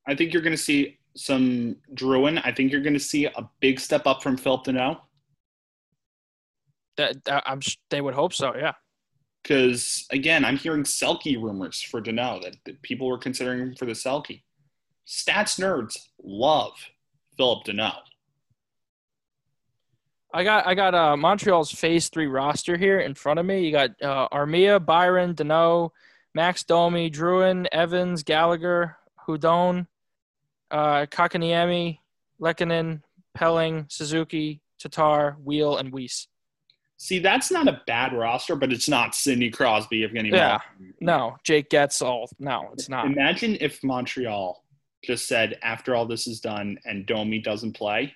I 0.07 0.15
think 0.15 0.33
you're 0.33 0.43
going 0.43 0.57
to 0.57 0.63
see 0.63 0.99
some 1.17 1.77
Drouin. 1.95 2.41
I 2.45 2.53
think 2.53 2.73
you're 2.73 2.83
going 2.83 2.95
to 2.95 3.01
see 3.01 3.27
a 3.27 3.49
big 3.61 3.79
step 3.81 4.07
up 4.07 4.23
from 4.23 4.37
Phillip 4.37 4.65
Danault 4.65 5.01
That, 6.97 7.17
I'm 7.47 7.61
they 7.91 8.01
would 8.01 8.15
hope 8.15 8.33
so. 8.33 8.55
Yeah. 8.57 8.73
because 9.43 10.07
again, 10.11 10.45
I'm 10.45 10.57
hearing 10.57 10.83
Selke 10.85 11.41
rumors 11.41 11.81
for 11.83 12.01
Danault 12.01 12.43
that, 12.43 12.57
that 12.65 12.83
people 12.83 13.07
were 13.09 13.19
considering 13.19 13.61
him 13.61 13.75
for 13.77 13.87
the 13.87 13.93
Selke. 13.93 14.43
Stats 15.07 15.61
nerds 15.61 15.99
love 16.23 16.73
Phillip 17.37 17.65
Danault. 17.67 18.03
I 20.33 20.43
got 20.43 20.67
I 20.67 20.75
got 20.75 20.95
uh, 20.95 21.17
Montreal's 21.17 21.71
Phase 21.71 22.09
Three 22.09 22.27
roster 22.27 22.77
here 22.77 23.01
in 23.01 23.15
front 23.15 23.39
of 23.39 23.47
me. 23.47 23.65
You 23.65 23.71
got 23.73 23.91
uh, 24.03 24.29
Armia, 24.31 24.85
Byron, 24.85 25.35
Danault, 25.35 25.91
Max 26.35 26.65
Domi, 26.65 27.11
Drouin, 27.11 27.67
Evans, 27.71 28.23
Gallagher, 28.23 28.97
Hudon, 29.27 29.87
uh, 30.71 31.07
Kotkaniemi, 31.07 31.99
Lehkonen, 32.41 33.03
Poehling, 33.37 33.91
Suzuki, 33.91 34.61
Tatar, 34.79 35.37
Weal, 35.43 35.77
and 35.77 35.93
Weise. 35.93 36.27
See, 36.97 37.19
that's 37.19 37.51
not 37.51 37.69
a 37.69 37.83
bad 37.87 38.13
roster, 38.13 38.57
but 38.57 38.73
it's 38.73 38.89
not 38.89 39.15
Sidney 39.15 39.51
Crosby, 39.51 40.01
Evgeny 40.03 40.31
Yeah. 40.33 40.59
Malkin. 40.79 40.95
No, 41.01 41.37
Jake 41.45 41.69
Guentzel. 41.71 42.29
No, 42.39 42.71
it's 42.73 42.89
not. 42.89 43.07
Imagine 43.07 43.57
if 43.61 43.83
Montreal 43.85 44.65
just 45.03 45.29
said, 45.29 45.59
after 45.63 45.95
all 45.95 46.07
this 46.07 46.27
is 46.27 46.41
done 46.41 46.79
and 46.85 47.05
Domi 47.07 47.41
doesn't 47.41 47.73
play, 47.75 48.15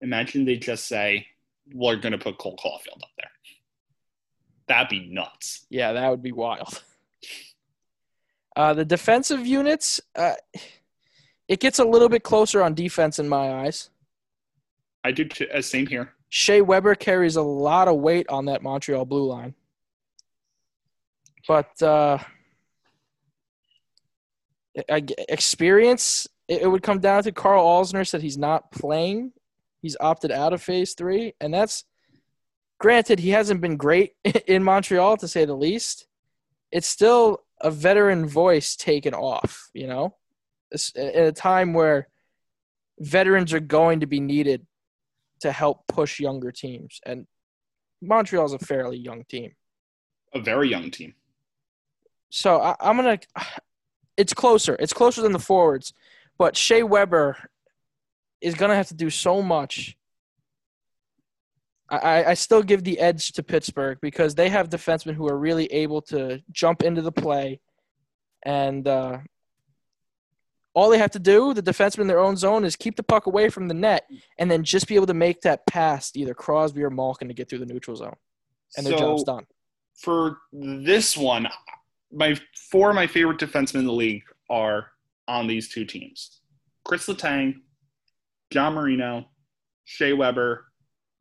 imagine 0.00 0.44
they 0.44 0.56
just 0.56 0.86
say, 0.86 1.26
we're 1.72 1.96
going 1.96 2.12
to 2.12 2.18
put 2.18 2.38
Cole 2.38 2.56
Caufield 2.56 3.02
up 3.02 3.10
there. 3.16 3.30
That'd 4.68 4.88
be 4.90 5.08
nuts. 5.08 5.66
Yeah, 5.70 5.92
that 5.92 6.10
would 6.10 6.22
be 6.22 6.32
wild. 6.32 6.82
Uh, 8.54 8.74
the 8.74 8.84
defensive 8.84 9.46
units, 9.46 10.00
uh, 10.14 10.34
it 11.48 11.60
gets 11.60 11.78
a 11.78 11.84
little 11.84 12.08
bit 12.08 12.22
closer 12.22 12.62
on 12.62 12.74
defense 12.74 13.18
in 13.18 13.28
my 13.28 13.64
eyes. 13.64 13.90
I 15.04 15.12
do, 15.12 15.24
t- 15.24 15.48
uh, 15.48 15.62
same 15.62 15.86
here. 15.86 16.12
Shea 16.28 16.60
Weber 16.60 16.94
carries 16.94 17.36
a 17.36 17.42
lot 17.42 17.88
of 17.88 17.96
weight 17.96 18.26
on 18.28 18.46
that 18.46 18.62
Montreal 18.62 19.04
blue 19.04 19.26
line. 19.26 19.54
But 21.46 21.82
uh, 21.82 22.18
experience, 24.74 26.28
it 26.48 26.62
it 26.62 26.66
would 26.68 26.82
come 26.82 27.00
down 27.00 27.22
to 27.24 27.32
Karl 27.32 27.64
Alzner 27.64 28.06
said 28.06 28.22
he's 28.22 28.38
not 28.38 28.70
playing. 28.70 29.32
He's 29.80 29.96
opted 30.00 30.30
out 30.30 30.52
of 30.52 30.62
phase 30.62 30.94
three. 30.94 31.34
And 31.40 31.52
that's 31.52 31.84
granted, 32.78 33.18
he 33.18 33.30
hasn't 33.30 33.60
been 33.60 33.76
great 33.76 34.12
in 34.46 34.62
Montreal, 34.62 35.16
to 35.18 35.28
say 35.28 35.44
the 35.44 35.54
least. 35.56 36.06
It's 36.70 36.86
still 36.86 37.42
a 37.62 37.70
veteran 37.70 38.26
voice 38.26 38.76
taken 38.76 39.14
off, 39.14 39.70
you 39.72 39.86
know, 39.86 40.16
It's- 40.72 40.92
at 40.96 41.26
a 41.26 41.32
time 41.32 41.72
where 41.74 42.08
veterans 42.98 43.52
are 43.52 43.60
going 43.60 44.00
to 44.00 44.06
be 44.06 44.20
needed 44.20 44.66
to 45.40 45.52
help 45.52 45.86
push 45.86 46.20
younger 46.20 46.50
teams. 46.52 47.00
And 47.04 47.26
Montreal's 48.00 48.52
a 48.52 48.58
fairly 48.58 48.96
young 48.98 49.24
team. 49.24 49.54
A 50.34 50.40
very 50.40 50.68
young 50.68 50.90
team. 50.90 51.14
So 52.30 52.60
I, 52.60 52.74
I'm 52.80 52.96
going 52.96 53.18
to. 53.18 53.26
It's 54.16 54.34
closer. 54.34 54.76
It's 54.78 54.92
closer 54.92 55.22
than 55.22 55.32
the 55.32 55.38
forwards. 55.38 55.94
But 56.38 56.56
Shea 56.56 56.82
Weber 56.82 57.36
is 58.40 58.54
going 58.54 58.68
to 58.70 58.76
have 58.76 58.88
to 58.88 58.94
do 58.94 59.08
so 59.10 59.40
much. 59.40 59.96
I, 61.96 62.24
I- 62.30 62.34
still 62.34 62.62
give 62.62 62.84
the 62.84 62.98
edge 62.98 63.32
to 63.32 63.42
Pittsburgh 63.42 63.98
because 64.00 64.34
they 64.34 64.48
have 64.48 64.70
defensemen 64.70 65.14
who 65.14 65.28
are 65.28 65.38
really 65.38 65.66
able 65.66 66.00
to 66.02 66.42
jump 66.50 66.82
into 66.82 67.02
the 67.02 67.12
play. 67.12 67.60
And 68.44 68.88
uh, 68.88 69.18
all 70.74 70.88
they 70.88 70.98
have 70.98 71.10
to 71.12 71.18
do, 71.18 71.52
the 71.52 71.62
defenseman 71.62 72.00
in 72.02 72.06
their 72.06 72.18
own 72.18 72.36
zone, 72.36 72.64
is 72.64 72.76
keep 72.76 72.96
the 72.96 73.02
puck 73.02 73.26
away 73.26 73.50
from 73.50 73.68
the 73.68 73.74
net 73.74 74.08
and 74.38 74.50
then 74.50 74.64
just 74.64 74.88
be 74.88 74.96
able 74.96 75.06
to 75.06 75.14
make 75.14 75.42
that 75.42 75.66
pass 75.66 76.10
to 76.12 76.20
either 76.20 76.34
Crosby 76.34 76.82
or 76.82 76.90
Malkin 76.90 77.28
to 77.28 77.34
get 77.34 77.48
through 77.48 77.58
the 77.58 77.66
neutral 77.66 77.96
zone. 77.96 78.16
And 78.76 78.86
their 78.86 78.94
so 78.94 78.98
job's 78.98 79.24
done. 79.24 79.46
for 79.98 80.38
this 80.52 81.16
one, 81.16 81.46
my 82.10 82.38
four 82.70 82.88
of 82.88 82.94
my 82.96 83.06
favorite 83.06 83.38
defensemen 83.38 83.80
in 83.80 83.86
the 83.86 83.92
league 83.92 84.22
are 84.48 84.88
on 85.28 85.46
these 85.46 85.68
two 85.68 85.84
teams: 85.84 86.40
Chris 86.84 87.06
Letang, 87.06 87.56
John 88.50 88.72
Marino, 88.74 89.26
Shea 89.84 90.14
Weber, 90.14 90.71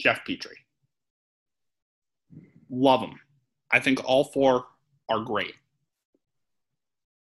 Jeff 0.01 0.21
Petry. 0.27 0.55
Love 2.69 3.01
him. 3.01 3.19
I 3.71 3.79
think 3.79 4.03
all 4.03 4.23
four 4.23 4.65
are 5.09 5.19
great. 5.19 5.53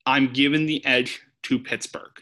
I'm 0.06 0.32
giving 0.32 0.66
the 0.66 0.84
edge 0.84 1.20
to 1.44 1.58
Pittsburgh 1.58 2.20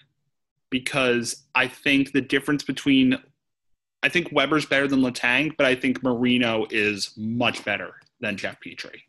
because 0.71 1.45
I 1.55 1.69
think 1.69 2.13
the 2.13 2.21
difference 2.21 2.63
between 2.63 3.19
I 4.03 4.09
think 4.09 4.31
Weber's 4.33 4.67
better 4.67 4.89
than 4.89 5.01
Letang, 5.01 5.57
but 5.57 5.65
I 5.65 5.77
think 5.77 6.03
Marino 6.03 6.67
is 6.71 7.13
much 7.17 7.65
better 7.65 7.95
than 8.21 8.37
Jeff 8.37 8.57
Petry. 8.61 9.03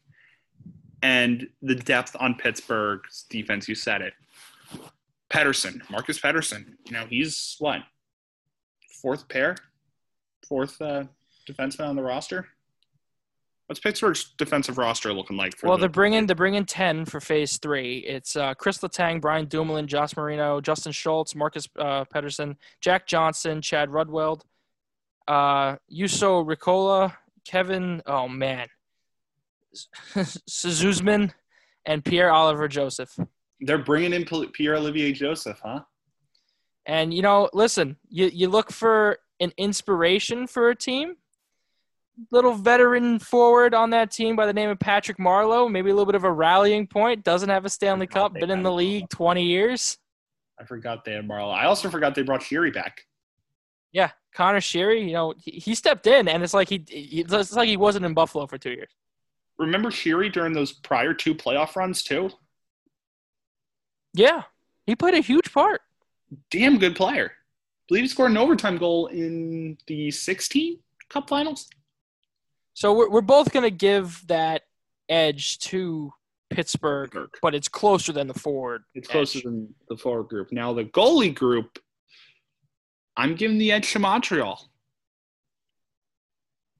And 1.01 1.47
the 1.63 1.73
depth 1.73 2.15
on 2.19 2.35
Pittsburgh's 2.35 3.25
defense, 3.29 3.67
you 3.67 3.73
said 3.73 4.01
it. 4.01 4.13
Pettersson, 5.31 5.81
Marcus 5.89 6.19
Pettersson, 6.19 6.75
you 6.85 6.91
know, 6.91 7.07
he's 7.09 7.55
what? 7.57 7.81
Fourth 9.01 9.27
pair? 9.27 9.57
Fourth 10.47 10.79
uh, 10.79 11.05
defenseman 11.47 11.87
on 11.89 11.95
the 11.95 12.03
roster? 12.03 12.47
What's 13.67 13.79
Pittsburgh's 13.79 14.33
defensive 14.37 14.77
roster 14.77 15.13
looking 15.13 15.37
like? 15.37 15.57
For 15.57 15.67
well, 15.67 15.77
the- 15.77 15.81
they're 15.81 15.89
bringing 15.89 16.25
they're 16.27 16.35
bringing 16.35 16.65
ten 16.65 17.05
for 17.05 17.19
Phase 17.19 17.57
Three. 17.57 17.99
It's 17.99 18.35
uh, 18.35 18.53
Chris 18.55 18.79
Letang, 18.79 19.21
Brian 19.21 19.45
Dumoulin, 19.45 19.87
Josh 19.87 20.15
Marino, 20.17 20.59
Justin 20.59 20.91
Schultz, 20.91 21.33
Marcus 21.33 21.67
uh, 21.79 22.03
Pettersson, 22.05 22.57
Jack 22.81 23.07
Johnson, 23.07 23.61
Chad 23.61 23.89
Ruhwedel, 23.89 24.41
uh, 25.27 25.77
Juuso 25.91 26.45
Riikola, 26.45 27.15
Kevin. 27.45 28.01
Oh 28.05 28.27
man, 28.27 28.67
Czuczman, 30.13 31.31
and 31.85 32.03
Pierre 32.03 32.33
Olivier 32.33 32.67
Joseph. 32.67 33.17
They're 33.61 33.77
bringing 33.77 34.11
in 34.13 34.25
Pierre 34.25 34.75
Olivier 34.75 35.13
Joseph, 35.13 35.61
huh? 35.63 35.81
And 36.85 37.13
you 37.13 37.21
know, 37.21 37.49
listen, 37.53 37.95
you 38.09 38.25
you 38.25 38.49
look 38.49 38.71
for 38.71 39.19
an 39.39 39.53
inspiration 39.57 40.47
for 40.47 40.69
a 40.69 40.75
team. 40.75 41.15
Little 42.31 42.53
veteran 42.53 43.19
forward 43.19 43.73
on 43.73 43.89
that 43.89 44.11
team 44.11 44.35
by 44.35 44.45
the 44.45 44.53
name 44.53 44.69
of 44.69 44.79
Patrick 44.79 45.17
Marleau, 45.17 45.69
maybe 45.69 45.89
a 45.89 45.93
little 45.93 46.05
bit 46.05 46.15
of 46.15 46.23
a 46.23 46.31
rallying 46.31 46.85
point. 46.85 47.23
Doesn't 47.23 47.49
have 47.49 47.65
a 47.65 47.69
Stanley 47.69 48.07
Cup, 48.07 48.33
been 48.33 48.51
in 48.51 48.61
the 48.61 48.71
league 48.71 49.09
20 49.09 49.43
years. 49.43 49.97
I 50.59 50.65
forgot 50.65 51.03
they 51.05 51.13
had 51.13 51.27
Marleau. 51.27 51.53
I 51.53 51.65
also 51.65 51.89
forgot 51.89 52.13
they 52.13 52.21
brought 52.21 52.41
Sheary 52.41 52.73
back. 52.73 53.05
Yeah, 53.91 54.11
Connor 54.33 54.59
Sheary, 54.59 55.05
you 55.05 55.13
know, 55.13 55.33
he, 55.37 55.51
he 55.51 55.75
stepped 55.75 56.07
in, 56.07 56.27
and 56.27 56.43
it's 56.43 56.53
like 56.53 56.69
he, 56.69 56.83
it's 56.89 57.55
like 57.55 57.67
he 57.67 57.77
wasn't 57.77 58.05
in 58.05 58.13
Buffalo 58.13 58.47
for 58.47 58.57
two 58.57 58.71
years. 58.71 58.91
Remember 59.57 59.89
Sheary 59.89 60.31
during 60.31 60.53
those 60.53 60.71
prior 60.71 61.13
two 61.13 61.35
playoff 61.35 61.75
runs 61.75 62.03
too? 62.03 62.29
Yeah, 64.13 64.43
he 64.85 64.95
played 64.95 65.13
a 65.15 65.19
huge 65.19 65.51
part. 65.51 65.81
Damn 66.49 66.77
good 66.79 66.95
player. 66.95 67.31
I 67.31 67.85
believe 67.87 68.03
he 68.03 68.07
scored 68.07 68.31
an 68.31 68.37
overtime 68.37 68.77
goal 68.77 69.07
in 69.07 69.77
the 69.87 70.09
16 70.09 70.79
Cup 71.09 71.29
Finals. 71.29 71.69
So 72.73 72.93
we're 72.93 73.09
we're 73.09 73.21
both 73.21 73.51
gonna 73.51 73.69
give 73.69 74.23
that 74.27 74.63
edge 75.09 75.59
to 75.59 76.13
Pittsburgh, 76.49 77.11
Pittsburgh. 77.11 77.29
but 77.41 77.55
it's 77.55 77.67
closer 77.67 78.11
than 78.11 78.27
the 78.27 78.33
forward. 78.33 78.83
It's 78.95 79.07
closer 79.07 79.39
edge. 79.39 79.43
than 79.43 79.73
the 79.89 79.97
forward 79.97 80.29
group. 80.29 80.51
Now 80.51 80.73
the 80.73 80.85
goalie 80.85 81.33
group, 81.33 81.79
I'm 83.15 83.35
giving 83.35 83.57
the 83.57 83.71
edge 83.71 83.91
to 83.93 83.99
Montreal. 83.99 84.69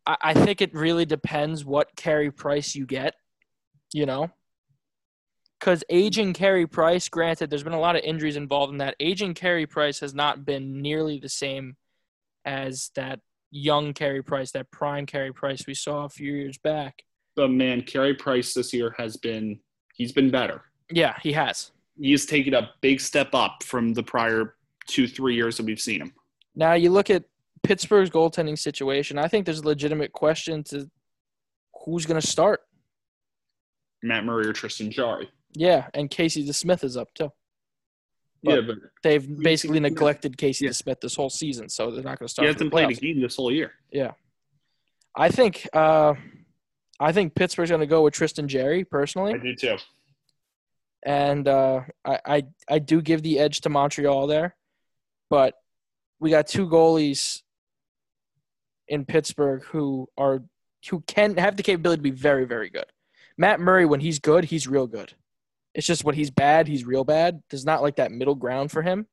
I, 0.05 0.17
I 0.21 0.33
think 0.33 0.61
it 0.61 0.73
really 0.73 1.05
depends 1.05 1.63
what 1.63 1.95
Carey 1.95 2.31
Price 2.31 2.75
you 2.75 2.85
get. 2.85 3.15
You 3.93 4.07
know, 4.07 4.31
because 5.59 5.83
aging 5.89 6.33
Carey 6.33 6.67
Price, 6.67 7.07
granted, 7.07 7.49
there's 7.49 7.63
been 7.63 7.73
a 7.73 7.79
lot 7.79 7.95
of 7.95 8.01
injuries 8.03 8.35
involved 8.35 8.73
in 8.73 8.79
that. 8.79 8.95
Aging 8.99 9.33
Carey 9.33 9.65
Price 9.65 9.99
has 9.99 10.13
not 10.13 10.43
been 10.43 10.81
nearly 10.81 11.19
the 11.19 11.29
same 11.29 11.77
as 12.43 12.91
that 12.95 13.19
young 13.53 13.93
Carey 13.93 14.23
Price, 14.23 14.51
that 14.51 14.69
prime 14.71 15.05
Carey 15.05 15.31
Price 15.31 15.65
we 15.67 15.75
saw 15.75 16.05
a 16.05 16.09
few 16.09 16.33
years 16.33 16.57
back. 16.57 17.03
But 17.35 17.51
man, 17.51 17.83
Carey 17.83 18.15
Price 18.15 18.53
this 18.53 18.73
year 18.73 18.93
has 18.97 19.15
been 19.17 19.59
he's 19.95 20.11
been 20.11 20.31
better. 20.31 20.63
Yeah, 20.91 21.15
he 21.21 21.31
has. 21.33 21.71
He's 21.99 22.25
taken 22.25 22.55
a 22.55 22.71
big 22.81 22.99
step 22.99 23.33
up 23.33 23.63
from 23.63 23.93
the 23.93 24.03
prior 24.03 24.55
two, 24.87 25.07
three 25.07 25.35
years 25.35 25.57
that 25.57 25.65
we've 25.65 25.79
seen 25.79 26.01
him. 26.01 26.13
Now 26.55 26.73
you 26.73 26.89
look 26.89 27.09
at 27.09 27.23
Pittsburgh's 27.61 28.09
goaltending 28.09 28.57
situation. 28.57 29.17
I 29.17 29.27
think 29.27 29.45
there's 29.45 29.59
a 29.59 29.67
legitimate 29.67 30.11
question 30.11 30.63
to 30.65 30.89
who's 31.85 32.05
going 32.05 32.19
to 32.19 32.27
start. 32.27 32.61
Matt 34.01 34.25
Murray 34.25 34.47
or 34.47 34.53
Tristan 34.53 34.91
Jarry. 34.91 35.29
Yeah, 35.53 35.87
and 35.93 36.09
Casey 36.09 36.45
DeSmith 36.45 36.83
is 36.83 36.97
up 36.97 37.13
too. 37.13 37.31
But 38.43 38.55
yeah, 38.55 38.61
but 38.61 38.77
they've 39.01 39.39
basically 39.39 39.79
neglected 39.79 40.37
Casey 40.37 40.65
yeah. 40.65 40.71
DeSmith 40.71 40.99
this 40.99 41.15
whole 41.15 41.29
season, 41.29 41.69
so 41.69 41.91
they're 41.91 42.03
not 42.03 42.19
going 42.19 42.27
to 42.27 42.31
start. 42.31 42.47
He 42.47 42.53
hasn't 42.53 42.71
played 42.71 42.89
a 42.89 42.93
game 42.93 43.21
this 43.21 43.37
whole 43.37 43.51
year. 43.51 43.71
Yeah, 43.89 44.11
I 45.15 45.29
think 45.29 45.67
uh, 45.73 46.15
I 46.99 47.11
think 47.13 47.35
Pittsburgh's 47.35 47.69
going 47.69 47.79
to 47.79 47.87
go 47.87 48.03
with 48.03 48.13
Tristan 48.13 48.47
Jarry 48.47 48.83
personally. 48.83 49.33
I 49.33 49.37
do 49.37 49.55
too. 49.55 49.77
And 51.05 51.47
uh, 51.47 51.81
I, 52.03 52.19
I 52.25 52.43
I 52.69 52.79
do 52.79 53.01
give 53.01 53.23
the 53.23 53.39
edge 53.39 53.61
to 53.61 53.69
Montreal 53.69 54.27
there, 54.27 54.55
but 55.29 55.55
we 56.19 56.29
got 56.29 56.47
two 56.47 56.67
goalies 56.67 57.41
in 58.89 59.05
Pittsburgh 59.05 59.63
who 59.63 60.09
are 60.17 60.43
who 60.89 61.01
can 61.07 61.37
have 61.37 61.55
the 61.55 61.63
capability 61.63 61.99
to 61.99 62.03
be 62.03 62.11
very 62.11 62.45
very 62.45 62.69
good. 62.69 62.85
Matt 63.37 63.59
Murray, 63.59 63.85
when 63.85 64.01
he's 64.01 64.19
good, 64.19 64.45
he's 64.45 64.67
real 64.67 64.87
good. 64.87 65.13
It's 65.73 65.87
just 65.87 66.03
when 66.03 66.15
he's 66.15 66.29
bad, 66.29 66.67
he's 66.67 66.85
real 66.85 67.03
bad. 67.03 67.41
There's 67.49 67.65
not 67.65 67.81
like 67.81 67.95
that 67.95 68.11
middle 68.11 68.35
ground 68.35 68.71
for 68.71 68.81
him. 68.81 69.07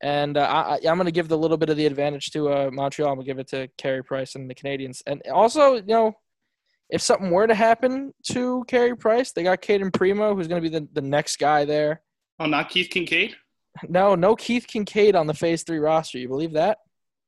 And 0.00 0.36
uh, 0.36 0.42
I, 0.42 0.88
am 0.88 0.96
going 0.96 1.06
to 1.06 1.12
give 1.12 1.28
the 1.28 1.38
little 1.38 1.56
bit 1.56 1.70
of 1.70 1.76
the 1.76 1.86
advantage 1.86 2.30
to 2.30 2.48
uh, 2.50 2.70
Montreal. 2.72 3.10
I'm 3.10 3.16
going 3.16 3.26
to 3.26 3.30
give 3.30 3.38
it 3.38 3.48
to 3.48 3.68
Carey 3.76 4.04
Price 4.04 4.36
and 4.36 4.48
the 4.48 4.54
Canadians. 4.54 5.02
And 5.06 5.22
also, 5.32 5.74
you 5.74 5.82
know, 5.82 6.14
if 6.88 7.02
something 7.02 7.30
were 7.30 7.46
to 7.46 7.54
happen 7.54 8.14
to 8.32 8.64
Carey 8.68 8.96
Price, 8.96 9.32
they 9.32 9.42
got 9.42 9.60
Cayden 9.60 9.90
Primeau, 9.90 10.34
who's 10.34 10.48
going 10.48 10.62
to 10.62 10.70
be 10.70 10.78
the, 10.78 10.88
the 10.92 11.02
next 11.02 11.38
guy 11.38 11.64
there. 11.64 12.00
Oh, 12.38 12.46
not 12.46 12.70
Keith 12.70 12.88
Kinkaid? 12.90 13.34
No, 13.88 14.14
no 14.14 14.36
Keith 14.36 14.66
Kinkaid 14.66 15.14
on 15.14 15.26
the 15.26 15.34
Phase 15.34 15.64
3 15.64 15.78
roster. 15.78 16.18
You 16.18 16.28
believe 16.28 16.52
that? 16.52 16.78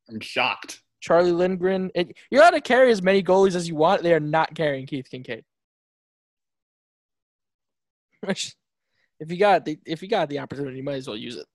I'm 0.09 0.19
shocked. 0.19 0.81
Charlie 1.01 1.31
Lindgren. 1.31 1.91
It, 1.93 2.15
you're 2.29 2.41
allowed 2.41 2.51
to 2.51 2.61
carry 2.61 2.91
as 2.91 3.01
many 3.01 3.21
goalies 3.21 3.55
as 3.55 3.67
you 3.67 3.75
want. 3.75 4.03
They 4.03 4.13
are 4.13 4.19
not 4.19 4.55
carrying 4.55 4.85
Keith 4.85 5.07
Kinkaid. 5.11 5.43
if 8.27 9.31
you 9.31 9.37
got 9.37 9.65
the 9.65 9.79
if 9.85 10.01
you 10.01 10.07
got 10.07 10.29
the 10.29 10.39
opportunity, 10.39 10.77
you 10.77 10.83
might 10.83 10.95
as 10.95 11.07
well 11.07 11.17
use 11.17 11.35
it. 11.35 11.45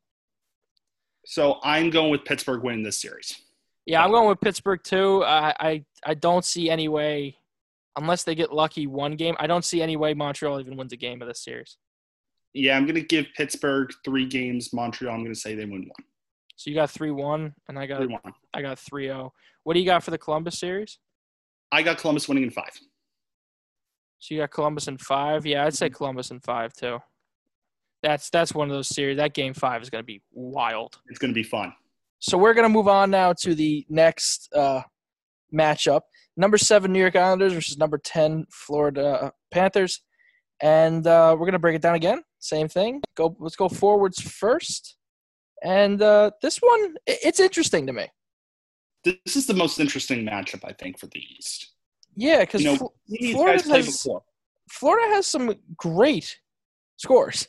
So 1.26 1.58
I'm 1.62 1.90
going 1.90 2.10
with 2.10 2.24
Pittsburgh 2.24 2.62
win 2.62 2.82
this 2.82 3.00
series. 3.00 3.34
Yeah, 3.84 4.04
I'm 4.04 4.10
going 4.10 4.28
with 4.28 4.40
Pittsburgh 4.40 4.80
too. 4.82 5.24
I, 5.24 5.54
I 5.58 5.84
I 6.04 6.14
don't 6.14 6.44
see 6.44 6.70
any 6.70 6.88
way, 6.88 7.36
unless 7.96 8.24
they 8.24 8.34
get 8.34 8.52
lucky 8.52 8.86
one 8.86 9.16
game. 9.16 9.34
I 9.38 9.46
don't 9.46 9.64
see 9.64 9.82
any 9.82 9.96
way 9.96 10.14
Montreal 10.14 10.60
even 10.60 10.76
wins 10.76 10.92
a 10.92 10.96
game 10.96 11.22
of 11.22 11.28
this 11.28 11.42
series. 11.42 11.76
Yeah, 12.52 12.76
I'm 12.76 12.84
going 12.84 12.94
to 12.94 13.02
give 13.02 13.26
Pittsburgh 13.36 13.90
three 14.04 14.26
games. 14.26 14.72
Montreal, 14.72 15.14
I'm 15.14 15.22
going 15.22 15.34
to 15.34 15.38
say 15.38 15.54
they 15.54 15.66
win 15.66 15.82
one. 15.82 16.06
So 16.56 16.70
you 16.70 16.76
got 16.76 16.90
three 16.90 17.10
one, 17.10 17.54
and 17.68 17.78
I 17.78 17.86
got 17.86 17.98
three 17.98 18.06
one. 18.06 18.34
I 18.54 18.62
got 18.62 18.78
three 18.78 19.06
zero. 19.06 19.32
What 19.64 19.74
do 19.74 19.80
you 19.80 19.86
got 19.86 20.02
for 20.02 20.10
the 20.10 20.18
Columbus 20.18 20.58
series? 20.58 20.98
I 21.70 21.82
got 21.82 21.98
Columbus 21.98 22.28
winning 22.28 22.44
in 22.44 22.50
five. 22.50 22.70
So 24.18 24.34
you 24.34 24.40
got 24.40 24.50
Columbus 24.50 24.88
in 24.88 24.98
five. 24.98 25.46
Yeah, 25.46 25.64
I'd 25.64 25.74
say 25.74 25.90
Columbus 25.90 26.30
in 26.30 26.40
five 26.40 26.72
too. 26.72 26.98
That's 28.02 28.30
that's 28.30 28.54
one 28.54 28.70
of 28.70 28.76
those 28.76 28.88
series. 28.88 29.16
That 29.16 29.34
game 29.34 29.54
five 29.54 29.82
is 29.82 29.90
going 29.90 30.02
to 30.02 30.06
be 30.06 30.22
wild. 30.32 30.98
It's 31.08 31.18
going 31.18 31.32
to 31.32 31.34
be 31.34 31.42
fun. 31.42 31.72
So 32.18 32.38
we're 32.38 32.54
going 32.54 32.64
to 32.64 32.68
move 32.68 32.88
on 32.88 33.10
now 33.10 33.34
to 33.40 33.54
the 33.54 33.84
next 33.88 34.48
uh, 34.54 34.82
matchup. 35.54 36.02
Number 36.36 36.58
seven 36.58 36.92
New 36.92 37.00
York 37.00 37.16
Islanders 37.16 37.52
versus 37.52 37.78
number 37.78 37.98
ten 37.98 38.46
Florida 38.50 39.32
Panthers, 39.50 40.02
and 40.60 41.06
uh, 41.06 41.32
we're 41.32 41.46
going 41.46 41.52
to 41.52 41.58
break 41.58 41.76
it 41.76 41.82
down 41.82 41.94
again. 41.94 42.22
Same 42.38 42.68
thing. 42.68 43.02
Go. 43.16 43.36
Let's 43.38 43.56
go 43.56 43.68
forwards 43.68 44.20
first. 44.20 44.96
And 45.62 46.02
uh, 46.02 46.32
this 46.42 46.58
one, 46.58 46.96
it's 47.06 47.40
interesting 47.40 47.86
to 47.86 47.92
me. 47.92 48.06
This 49.04 49.36
is 49.36 49.46
the 49.46 49.54
most 49.54 49.80
interesting 49.80 50.24
matchup, 50.26 50.64
I 50.64 50.72
think, 50.72 50.98
for 50.98 51.06
the 51.06 51.22
East. 51.38 51.72
Yeah, 52.16 52.40
because 52.40 52.62
you 52.62 52.76
know, 52.76 52.92
Florida 53.32 53.62
has 53.68 54.06
Florida 54.70 55.14
has 55.14 55.26
some 55.26 55.54
great 55.76 56.40
scores, 56.96 57.46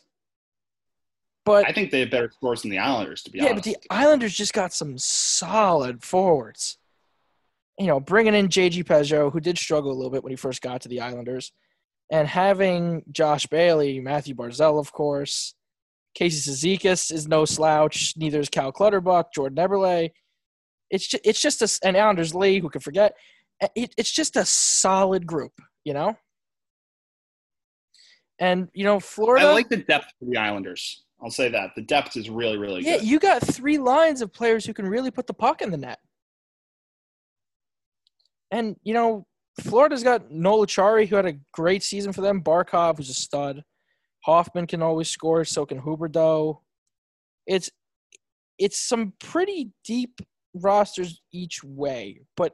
but 1.46 1.66
I 1.66 1.72
think 1.72 1.92
they 1.92 2.02
have 2.02 2.12
better 2.12 2.30
scores 2.30 2.62
than 2.62 2.72
the 2.72 2.80
Islanders. 2.80 3.24
To 3.24 3.32
be 3.32 3.40
yeah, 3.40 3.52
honest, 3.52 3.66
Yeah, 3.66 3.74
but 3.74 3.82
the 3.82 3.96
Islanders 3.96 4.36
just 4.36 4.54
got 4.54 4.74
some 4.74 4.98
solid 4.98 6.04
forwards. 6.04 6.78
You 7.80 7.88
know, 7.88 8.00
bringing 8.02 8.34
in 8.34 8.50
JG 8.50 8.84
Pageau, 8.84 9.32
who 9.32 9.40
did 9.40 9.58
struggle 9.58 9.92
a 9.92 9.94
little 9.94 10.12
bit 10.12 10.24
when 10.24 10.32
he 10.32 10.36
first 10.36 10.62
got 10.62 10.82
to 10.82 10.90
the 10.90 11.00
Islanders, 11.00 11.54
and 12.12 12.28
having 12.28 13.04
Josh 13.12 13.48
Bailey, 13.48 14.02
Mathew 14.02 14.36
Barzal, 14.36 14.80
of 14.80 14.92
course. 14.92 15.54
Casey 16.14 16.52
Cizikas 16.52 17.12
is 17.12 17.28
no 17.28 17.46
slouch. 17.46 18.16
Neither 18.18 18.40
is 18.40 18.50
Cal 18.50 18.72
Clutterbuck, 18.72 19.32
Jordan 19.34 19.58
Eberle. 19.58 20.10
It's 20.90 21.06
just, 21.06 21.26
it's 21.26 21.42
just 21.42 21.62
a, 21.62 21.88
an 21.88 21.96
Islanders 21.96 22.34
Lee 22.34 22.60
who 22.60 22.70
can 22.70 22.82
forget 22.82 23.14
it, 23.76 23.94
it's 23.98 24.12
just 24.12 24.36
a 24.36 24.46
solid 24.46 25.26
group, 25.26 25.54
you 25.84 25.94
know. 25.94 26.18
And 28.40 28.70
you 28.74 28.84
know, 28.84 29.00
Florida. 29.00 29.48
I 29.48 29.52
like 29.54 29.70
the 29.70 29.78
depth 29.78 30.14
for 30.20 30.26
the 30.26 30.38
Islanders. 30.38 31.04
I'll 31.22 31.32
say 31.32 31.50
that 31.50 31.72
the 31.76 31.82
depth 31.82 32.16
is 32.16 32.30
really, 32.30 32.58
really 32.58 32.84
yeah, 32.84 32.98
good. 32.98 33.04
Yeah, 33.04 33.10
you 33.10 33.20
got 33.20 33.42
three 33.42 33.80
lines 33.80 34.22
of 34.22 34.32
players 34.32 34.66
who 34.66 34.74
can 34.74 34.88
really 34.88 35.10
put 35.10 35.26
the 35.26 35.34
puck 35.34 35.62
in 35.62 35.72
the 35.72 35.78
net. 35.78 35.98
And 38.52 38.76
you 38.84 38.94
know, 38.94 39.26
Florida's 39.62 40.04
got 40.04 40.32
Noel 40.32 40.66
Acciari, 40.66 41.08
who 41.08 41.16
had 41.16 41.26
a 41.26 41.38
great 41.52 41.84
season 41.84 42.14
for 42.14 42.22
them. 42.22 42.42
Barkov, 42.42 42.98
who's 42.98 43.10
a 43.10 43.14
stud. 43.14 43.64
Hoffman 44.26 44.68
can 44.68 44.84
always 44.84 45.10
score. 45.10 45.44
So 45.44 45.66
can 45.66 45.82
Huberdeau. 45.82 46.60
It's 47.48 47.72
it's 48.60 48.80
some 48.80 49.14
pretty 49.20 49.72
deep 49.84 50.20
rosters 50.54 51.22
each 51.32 51.64
way, 51.64 52.22
but 52.36 52.54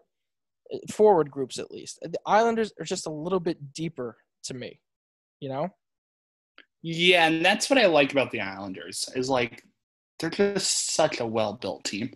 forward 0.91 1.31
groups 1.31 1.59
at 1.59 1.71
least. 1.71 1.99
The 2.01 2.19
Islanders 2.25 2.73
are 2.79 2.85
just 2.85 3.07
a 3.07 3.11
little 3.11 3.39
bit 3.39 3.73
deeper 3.73 4.17
to 4.43 4.53
me. 4.53 4.79
You 5.39 5.49
know. 5.49 5.69
Yeah, 6.81 7.27
and 7.27 7.43
that's 7.43 7.69
what 7.69 7.79
I 7.79 7.85
like 7.85 8.11
about 8.11 8.31
the 8.31 8.41
Islanders 8.41 9.09
is 9.15 9.29
like 9.29 9.63
they're 10.19 10.29
just 10.29 10.93
such 10.93 11.19
a 11.19 11.25
well 11.25 11.53
built 11.53 11.83
team. 11.85 12.13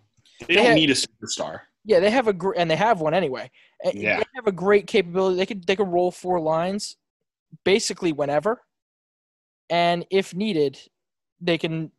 They, 0.47 0.55
don't 0.55 0.65
have, 0.65 0.75
need 0.75 0.91
a 0.91 0.93
superstar. 0.93 1.61
Yeah, 1.85 1.99
they 1.99 2.11
have 2.11 2.27
a 2.27 2.33
gr- 2.33 2.55
and 2.55 2.69
they 2.69 2.75
have 2.75 2.99
one 2.99 3.13
anyway. 3.13 3.49
Yeah. 3.83 4.17
They 4.17 4.25
have 4.35 4.47
a 4.47 4.51
great 4.51 4.87
capability. 4.87 5.37
They 5.37 5.45
could 5.45 5.65
they 5.65 5.75
could 5.75 5.87
roll 5.87 6.11
four 6.11 6.39
lines, 6.39 6.97
basically 7.63 8.11
whenever, 8.11 8.61
and 9.69 10.05
if 10.11 10.35
needed, 10.35 10.79
they 11.39 11.57
can 11.57 11.91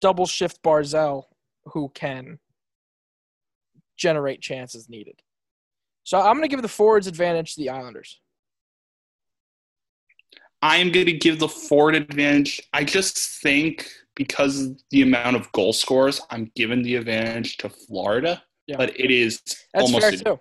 double 0.00 0.26
shift 0.26 0.62
Barzal, 0.62 1.24
who 1.66 1.90
can 1.94 2.38
generate 3.96 4.40
chances 4.40 4.88
needed. 4.88 5.20
So 6.06 6.20
I'm 6.20 6.36
going 6.36 6.42
to 6.42 6.48
give 6.48 6.62
the 6.62 6.68
forwards 6.68 7.08
advantage 7.08 7.56
to 7.56 7.60
the 7.60 7.70
Islanders. 7.70 8.20
I'm 10.62 10.92
going 10.92 11.06
to 11.06 11.12
give 11.12 11.40
the 11.40 11.48
forward 11.48 11.96
advantage. 11.96 12.62
I 12.72 12.84
just 12.84 13.42
think 13.42 13.90
because 14.14 14.70
the 14.90 15.02
amount 15.02 15.34
of 15.34 15.50
goal 15.50 15.72
scores, 15.72 16.20
I'm 16.30 16.52
giving 16.54 16.84
the 16.84 16.94
advantage 16.94 17.56
to 17.56 17.68
Florida. 17.68 18.40
Yeah. 18.68 18.76
But 18.76 18.98
it 18.98 19.10
is 19.10 19.42
That's 19.74 19.92
almost 19.92 20.22
a, 20.22 20.38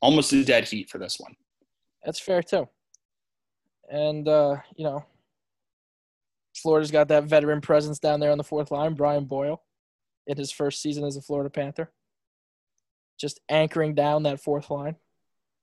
almost 0.00 0.32
a 0.32 0.44
dead 0.44 0.64
heat 0.64 0.90
for 0.90 0.98
this 0.98 1.20
one. 1.20 1.36
That's 2.04 2.18
fair 2.18 2.42
too. 2.42 2.68
And 3.88 4.26
uh, 4.26 4.56
you 4.74 4.82
know, 4.82 5.04
Florida's 6.56 6.90
got 6.90 7.06
that 7.06 7.24
veteran 7.24 7.60
presence 7.60 8.00
down 8.00 8.18
there 8.18 8.32
on 8.32 8.38
the 8.38 8.42
fourth 8.42 8.72
line, 8.72 8.94
Brian 8.94 9.26
Boyle, 9.26 9.62
in 10.26 10.36
his 10.36 10.50
first 10.50 10.82
season 10.82 11.04
as 11.04 11.16
a 11.16 11.22
Florida 11.22 11.50
Panther. 11.50 11.92
Just 13.18 13.40
anchoring 13.48 13.94
down 13.94 14.22
that 14.24 14.40
fourth 14.40 14.70
line. 14.70 14.96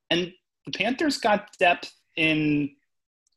And 0.10 0.32
the 0.66 0.72
Panthers 0.72 1.18
got 1.18 1.58
depth 1.58 1.94
in 2.16 2.72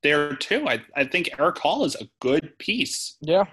there 0.03 0.35
too. 0.35 0.69
I, 0.69 0.83
I 0.97 1.05
think 1.05 1.31
Erik 1.39 1.57
Haula 1.57 1.87
is 1.87 1.97
a 1.97 2.09
good 2.21 2.59
piece. 2.59 3.17
Yeah. 3.21 3.45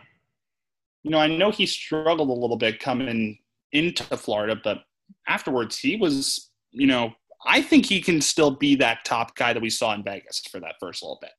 You 1.04 1.12
know, 1.12 1.20
I 1.20 1.28
know 1.28 1.52
he 1.52 1.66
struggled 1.66 2.30
a 2.30 2.34
little 2.34 2.58
bit 2.58 2.80
coming 2.80 3.38
into 3.72 4.04
Florida, 4.18 4.60
but 4.64 4.80
afterwards 5.28 5.78
he 5.78 5.98
was, 5.98 6.50
you 6.72 6.88
know, 6.88 7.14
I 7.46 7.62
think 7.62 7.86
he 7.86 8.02
can 8.02 8.22
still 8.22 8.52
be 8.52 8.76
that 8.76 9.06
top 9.06 9.36
guy 9.36 9.54
that 9.54 9.62
we 9.62 9.70
saw 9.70 9.94
in 9.94 10.04
Vegas 10.04 10.42
for 10.52 10.60
that 10.62 10.76
first 10.80 11.04
little 11.04 11.20
bit. 11.22 11.32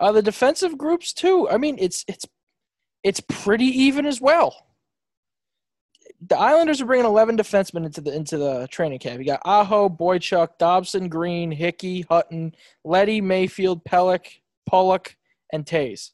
Uh, 0.00 0.12
the 0.12 0.22
defensive 0.22 0.78
groups 0.78 1.12
too. 1.12 1.48
I 1.50 1.58
mean, 1.58 1.76
it's 1.78 2.04
it's 2.08 2.24
it's 3.02 3.20
pretty 3.20 3.66
even 3.66 4.06
as 4.06 4.20
well. 4.20 4.66
The 6.28 6.38
Islanders 6.38 6.80
are 6.80 6.86
bringing 6.86 7.06
eleven 7.06 7.36
defensemen 7.36 7.84
into 7.84 8.00
the 8.00 8.14
into 8.14 8.38
the 8.38 8.68
training 8.70 9.00
camp. 9.00 9.18
You 9.18 9.26
got 9.26 9.42
Aho, 9.44 9.88
Boychuk, 9.88 10.50
Dobson, 10.58 11.08
Greene, 11.08 11.50
Hickey, 11.50 12.02
Hutton, 12.08 12.54
Leddy, 12.84 13.20
Mayfield, 13.20 13.84
Pelech, 13.84 14.40
Pulock, 14.70 15.16
and 15.52 15.66
Toews. 15.66 16.10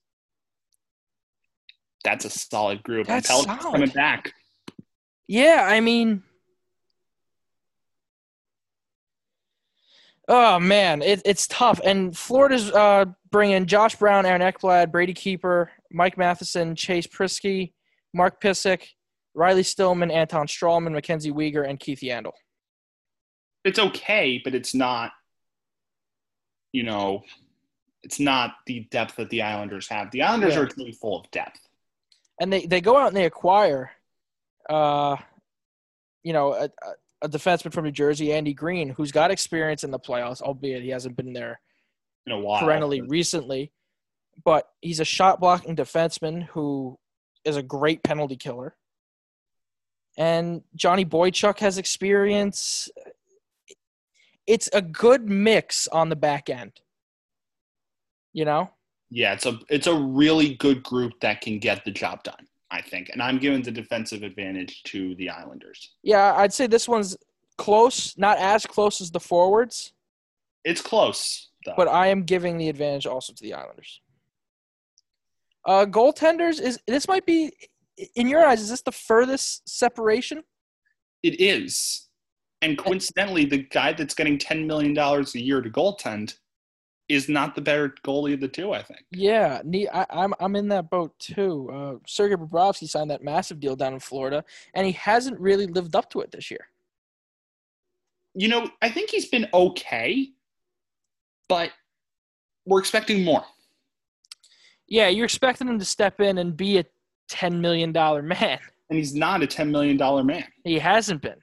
That's 2.05 2.25
a 2.25 2.31
solid 2.31 2.83
group. 2.83 3.07
That's 3.07 3.29
and 3.29 3.45
solid. 3.45 3.61
coming 3.61 3.91
back. 3.91 4.33
Yeah, 5.27 5.67
I 5.69 5.81
mean, 5.81 6.23
oh 10.27 10.59
man, 10.59 11.03
it, 11.03 11.21
it's 11.27 11.47
tough. 11.49 11.81
And 11.85 12.17
Florida's 12.17 12.71
uh, 12.71 13.05
bringing 13.31 13.67
Josh 13.67 13.97
Brown, 13.97 14.25
Aaron 14.25 14.41
Ekblad, 14.41 14.91
Brady 14.91 15.13
Keeper, 15.13 15.71
Mike 15.93 16.17
Matheson, 16.17 16.75
Chase 16.75 17.07
Priskie, 17.07 17.73
Mark 18.15 18.41
Pysyk, 18.41 18.87
Riley 19.39 19.63
Stillman, 19.63 20.11
Anton 20.11 20.49
Stralman, 20.49 20.91
Mackenzie 20.93 21.31
Weegar, 21.31 21.69
and 21.69 21.79
Keith 21.79 22.01
Yandle. 22.01 22.33
It's 23.65 23.79
okay, 23.79 24.41
but 24.43 24.53
it's 24.53 24.75
not, 24.75 25.13
you 26.73 26.83
know, 26.83 27.23
it's 28.03 28.19
not 28.19 28.55
the 28.67 28.81
depth 28.91 29.15
that 29.17 29.31
the 29.31 29.43
Islanders 29.43 29.89
have. 29.89 30.11
The 30.11 30.23
Islanders 30.23 30.55
Yeah. 30.55 30.61
are 30.63 30.69
really 30.77 30.91
full 30.93 31.21
of 31.21 31.31
depth. 31.31 31.61
And 32.41 32.53
they, 32.53 32.67
they 32.67 32.81
go 32.81 32.97
out 32.97 33.09
and 33.09 33.17
they 33.17 33.27
acquire, 33.27 33.93
uh, 34.69 35.17
you 36.25 36.33
know, 36.33 36.53
a, 36.55 36.65
a- 36.65 36.95
a 37.23 37.29
defenseman 37.29 37.73
from 37.73 37.85
New 37.85 37.91
Jersey, 37.91 38.33
Andy 38.33 38.55
Greene, 38.55 38.91
who's 38.91 39.11
got 39.11 39.33
experience 39.33 39.83
in 39.83 39.91
the 39.91 39.99
playoffs, 39.99 40.41
albeit 40.41 40.85
he 40.85 40.89
hasn't 40.91 41.17
been 41.17 41.33
there 41.33 41.61
In 42.27 42.33
a 42.33 42.39
while. 42.39 42.61
perennially 42.61 43.01
recently, 43.01 43.73
but 44.45 44.69
he's 44.83 45.01
a 45.01 45.05
shot 45.05 45.41
blocking 45.41 45.75
defenseman 45.75 46.45
who 46.45 46.97
is 47.45 47.57
a 47.57 47.63
great 47.63 48.05
penalty 48.05 48.37
killer. 48.37 48.77
And 50.19 50.63
Johnny 50.75 51.05
Boychuk 51.07 51.61
has 51.61 51.79
experience. 51.79 52.91
It's 54.47 54.69
a 54.73 54.83
good 54.83 55.29
mix 55.31 55.87
on 55.89 56.09
the 56.09 56.17
back 56.17 56.51
end. 56.51 56.73
You 58.33 58.45
know? 58.45 58.71
Yeah, 59.11 59.33
it's 59.33 59.47
a 59.47 59.59
it's 59.71 59.87
a 59.87 59.95
really 59.95 60.55
good 60.57 60.83
group 60.83 61.21
that 61.21 61.41
can 61.41 61.59
get 61.61 61.85
the 61.85 61.91
job 61.91 62.23
done, 62.25 62.47
I 62.71 62.83
think. 62.83 63.09
And 63.11 63.23
I'm 63.23 63.39
giving 63.39 63.63
the 63.63 63.71
defensive 63.71 64.23
advantage 64.23 64.83
to 64.85 65.15
the 65.15 65.31
Islanders. 65.31 65.93
Yeah, 66.03 66.35
I'd 66.37 66.53
say 66.53 66.67
this 66.67 66.87
one's 66.89 67.17
close, 67.57 68.19
not 68.19 68.37
as 68.39 68.67
close 68.67 69.01
as 69.01 69.11
the 69.11 69.19
forwards, 69.21 69.93
It's 70.65 70.83
close, 70.83 71.49
though. 71.65 71.73
but 71.77 71.89
I 71.89 72.09
am 72.09 72.25
giving 72.25 72.59
the 72.59 72.69
advantage 72.69 73.07
also 73.07 73.33
to 73.33 73.43
the 73.43 73.55
Islanders. 73.55 74.01
Uh, 75.65 75.87
goaltenders 75.87 76.61
is 76.61 76.79
this 76.87 77.09
might 77.09 77.25
be 77.25 77.53
in 78.15 78.29
your 78.29 78.45
eyes 78.47 78.61
is 78.61 78.71
this 78.71 78.83
the 78.83 78.93
furthest 78.93 79.69
separation? 79.69 80.43
it 81.23 81.41
is. 81.41 82.09
And 82.63 82.77
coincidentally, 82.77 83.45
the 83.45 83.59
guy 83.59 83.93
that's 83.93 84.15
getting 84.15 84.39
$10 84.39 84.67
million 84.67 84.97
a 84.99 85.39
year 85.39 85.61
to 85.61 85.71
goaltend 85.71 86.35
is 87.09 87.29
not 87.29 87.55
the 87.55 87.61
better 87.61 87.95
goalie 88.05 88.35
of 88.35 88.41
the 88.41 88.49
two, 88.49 88.73
I 88.73 88.83
think. 88.83 89.05
Yeah, 89.13 89.63
I, 89.93 90.07
I'm 90.11 90.35
I'm 90.41 90.57
in 90.57 90.69
that 90.69 90.91
boat 90.91 91.19
too. 91.19 91.71
Uh, 91.73 91.95
Sergei 92.07 92.35
Bobrovsky 92.35 92.87
signed 92.87 93.11
that 93.11 93.25
massive 93.25 93.61
deal 93.61 93.77
down 93.77 93.95
in 93.95 94.01
Florida, 94.01 94.45
and 94.75 94.85
he 94.85 94.93
hasn't 94.93 95.41
really 95.41 95.67
lived 95.67 95.97
up 95.97 96.11
to 96.11 96.21
it 96.21 96.33
this 96.33 96.51
year. 96.51 96.69
You 98.35 98.49
know, 98.49 98.69
I 98.83 98.91
think 98.91 99.09
he's 99.09 99.27
been 99.27 99.49
okay, 99.55 100.33
but 101.49 101.71
we're 102.67 102.81
expecting 102.81 103.25
more. 103.25 103.45
Yeah, 104.87 105.09
you're 105.09 105.25
expecting 105.25 105.67
him 105.67 105.79
to 105.79 105.87
step 105.87 106.21
in 106.21 106.37
and 106.37 106.55
be 106.55 106.79
a 106.79 106.85
ten 107.29 107.61
million 107.61 107.93
dollar 107.93 108.23
man. 108.23 108.59
And 108.91 108.97
he's 108.99 109.15
not 109.15 109.43
a 109.43 109.47
$10 109.47 109.69
million 109.69 109.99
man. 110.27 110.45
He 110.65 110.79
hasn't 110.79 111.21
been. 111.21 111.37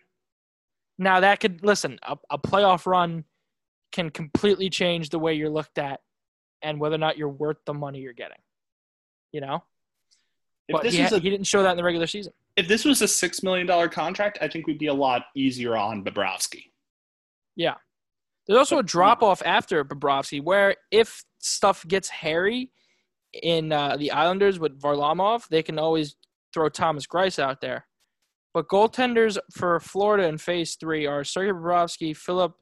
Now 0.98 1.20
that 1.20 1.40
could 1.40 1.64
listen. 1.64 2.00
A, 2.02 2.18
a 2.32 2.40
playoff 2.40 2.88
run 2.88 3.24
can 3.92 4.10
completely 4.10 4.70
change 4.70 5.10
the 5.10 5.20
way 5.20 5.36
you're 5.36 5.50
looked 5.50 5.78
at, 5.78 6.00
and 6.62 6.80
whether 6.80 6.96
or 6.96 7.00
not 7.00 7.18
you're 7.18 7.30
worth 7.30 7.58
the 7.66 7.74
money 7.74 8.00
you're 8.00 8.14
getting. 8.14 8.38
You 9.32 9.42
know, 9.42 9.64
If 10.68 10.74
but 10.74 10.84
this, 10.84 10.96
he, 10.96 11.04
was 11.04 11.12
a, 11.12 11.20
he 11.20 11.30
didn't 11.30 11.46
show 11.46 11.62
that 11.62 11.72
in 11.72 11.78
the 11.78 11.84
regular 11.84 12.08
season. 12.08 12.34
if 12.56 12.68
this 12.68 12.84
was 12.84 13.02
a 13.02 13.06
$6 13.06 13.44
million 13.44 13.90
contract, 13.90 14.40
I 14.42 14.48
think 14.48 14.66
we'd 14.66 14.80
be 14.80 14.88
a 14.88 14.94
lot 14.94 15.26
easier 15.36 15.78
on 15.78 16.04
Bobrovsky. 16.04 16.72
Yeah. 17.56 17.76
There's 18.48 18.58
also 18.58 18.78
a 18.78 18.82
hmm. 18.82 18.88
drop 18.88 19.24
off 19.24 19.42
after 19.46 19.84
Bobrovsky, 19.84 20.42
where 20.42 20.76
if 20.90 21.24
stuff 21.40 21.86
gets 21.88 22.10
hairy 22.10 22.72
in 23.42 23.72
uh, 23.72 23.98
the 23.98 24.12
Islanders 24.12 24.60
with 24.60 24.80
Varlamov, 24.80 25.48
they 25.50 25.64
can 25.64 25.80
always 25.80 26.16
throw 26.54 26.70
Thomas 26.70 27.06
Greiss 27.06 27.40
out 27.40 27.62
there. 27.62 27.86
But 28.54 28.68
goaltenders 28.70 29.38
for 29.52 29.80
Florida 29.80 30.28
in 30.28 30.38
Phase 30.38 30.76
Three 30.76 31.06
are 31.06 31.24
Sergei 31.24 31.52
Bobrovsky, 31.52 32.16
Philippe 32.16 32.54